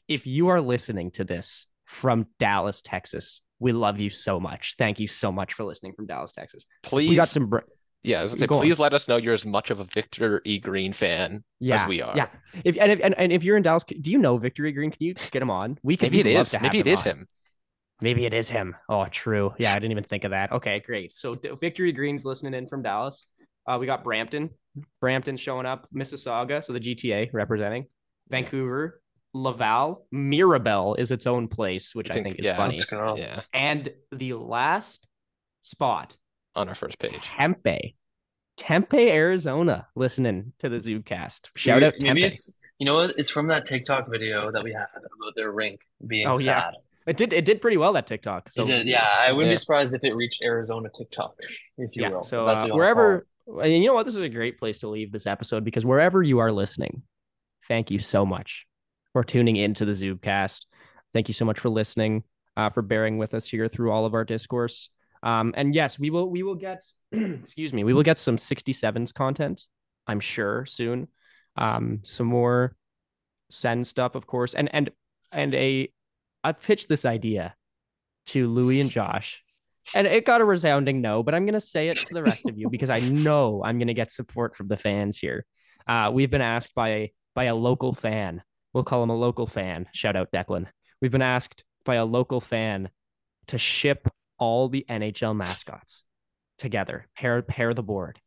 [0.08, 4.76] If you are listening to this from Dallas, Texas, we love you so much.
[4.78, 6.66] Thank you so much for listening from Dallas, Texas.
[6.84, 7.48] Please, We got some.
[7.48, 7.60] Br-
[8.04, 8.62] yeah, I was gonna say, Go on.
[8.62, 10.60] please let us know you're as much of a Victor E.
[10.60, 12.16] Green fan yeah, as we are.
[12.16, 12.28] Yeah.
[12.64, 14.92] If and if and, and if you're in Dallas, do you know Victory Green?
[14.92, 15.78] Can you get him on?
[15.84, 16.08] We can.
[16.08, 16.62] Maybe it we'd love is.
[16.62, 17.06] Maybe it is on.
[17.06, 17.28] him.
[18.00, 18.76] Maybe it is him.
[18.88, 19.54] Oh, true.
[19.58, 20.52] Yeah, I didn't even think of that.
[20.52, 21.18] Okay, great.
[21.18, 23.26] So D- Victory Green's listening in from Dallas.
[23.68, 24.50] Uh, we got Brampton,
[25.02, 27.86] Brampton showing up, Mississauga, so the GTA representing,
[28.30, 29.02] Vancouver,
[29.34, 32.78] Laval, Mirabel is its own place, which It's I think is yeah, funny.
[32.78, 33.20] let's.
[33.20, 35.06] Yeah, And the last
[35.62, 36.16] spot,
[36.56, 37.20] on our first page.
[37.22, 37.96] Tempe,
[38.56, 41.50] Tempe, Arizona, listening to the Zubcast.
[41.56, 42.24] Shout Maybe- out Maybe Tempe.
[42.24, 43.16] it's you know what?
[43.18, 46.70] It's from that TikTok video that we had about their rink being Oh, yeah.
[47.08, 47.34] It did.
[47.34, 48.50] It did pretty well that TikTok.
[48.52, 49.54] So It did, yeah, I wouldn't Yeah.
[49.56, 51.36] be surprised if it reached Arizona TikTok,
[51.80, 52.10] if you yeah.
[52.10, 52.24] will.
[52.24, 53.28] So uh, what call wherever, it.
[53.48, 56.22] And you know what, this is a great place to leave this episode because wherever
[56.22, 57.04] you are listening,
[57.68, 58.66] thank you so much
[59.14, 60.66] for tuning into the Zubcast.
[61.14, 62.24] Thank you so much for listening,
[62.58, 64.90] uh, for bearing with us here through all of our discourse.
[65.24, 69.14] Um, and yes, we will we will get excuse me, we will get some 67s
[69.14, 69.64] content,
[70.06, 71.08] I'm sure soon.
[71.56, 72.76] Um, some more
[73.50, 74.92] send stuff, of course, and and
[75.32, 75.90] and a
[76.44, 77.56] I've pitched this idea
[78.28, 79.42] to Louis and Josh
[79.96, 82.48] and it got a resounding no, but I'm going to say it to the rest
[82.48, 85.46] of you because I know I'm going to get support from the fans here.
[85.88, 88.42] Uh, we've been asked by a, by a local fan.
[88.74, 89.88] We'll call him a local fan.
[89.94, 90.68] Shout out Declan.
[91.02, 92.90] We've been asked by a local fan
[93.48, 94.08] to ship
[94.38, 96.04] all the NHL mascots
[96.58, 98.20] together, pair pair the board.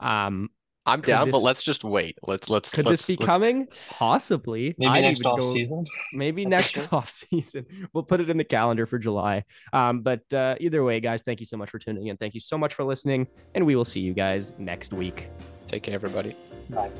[0.00, 0.50] Um,
[0.88, 2.18] I'm Could down, but let's just wait.
[2.22, 3.68] Let's let's could let's, this be let's- coming?
[3.90, 4.74] Possibly.
[4.78, 5.84] maybe I'd next off go- season.
[6.14, 7.66] maybe next off season.
[7.92, 9.44] We'll put it in the calendar for July.
[9.72, 12.16] Um, but uh, either way, guys, thank you so much for tuning in.
[12.16, 15.28] Thank you so much for listening, and we will see you guys next week.
[15.66, 16.34] Take care, everybody.
[16.70, 16.90] Bye.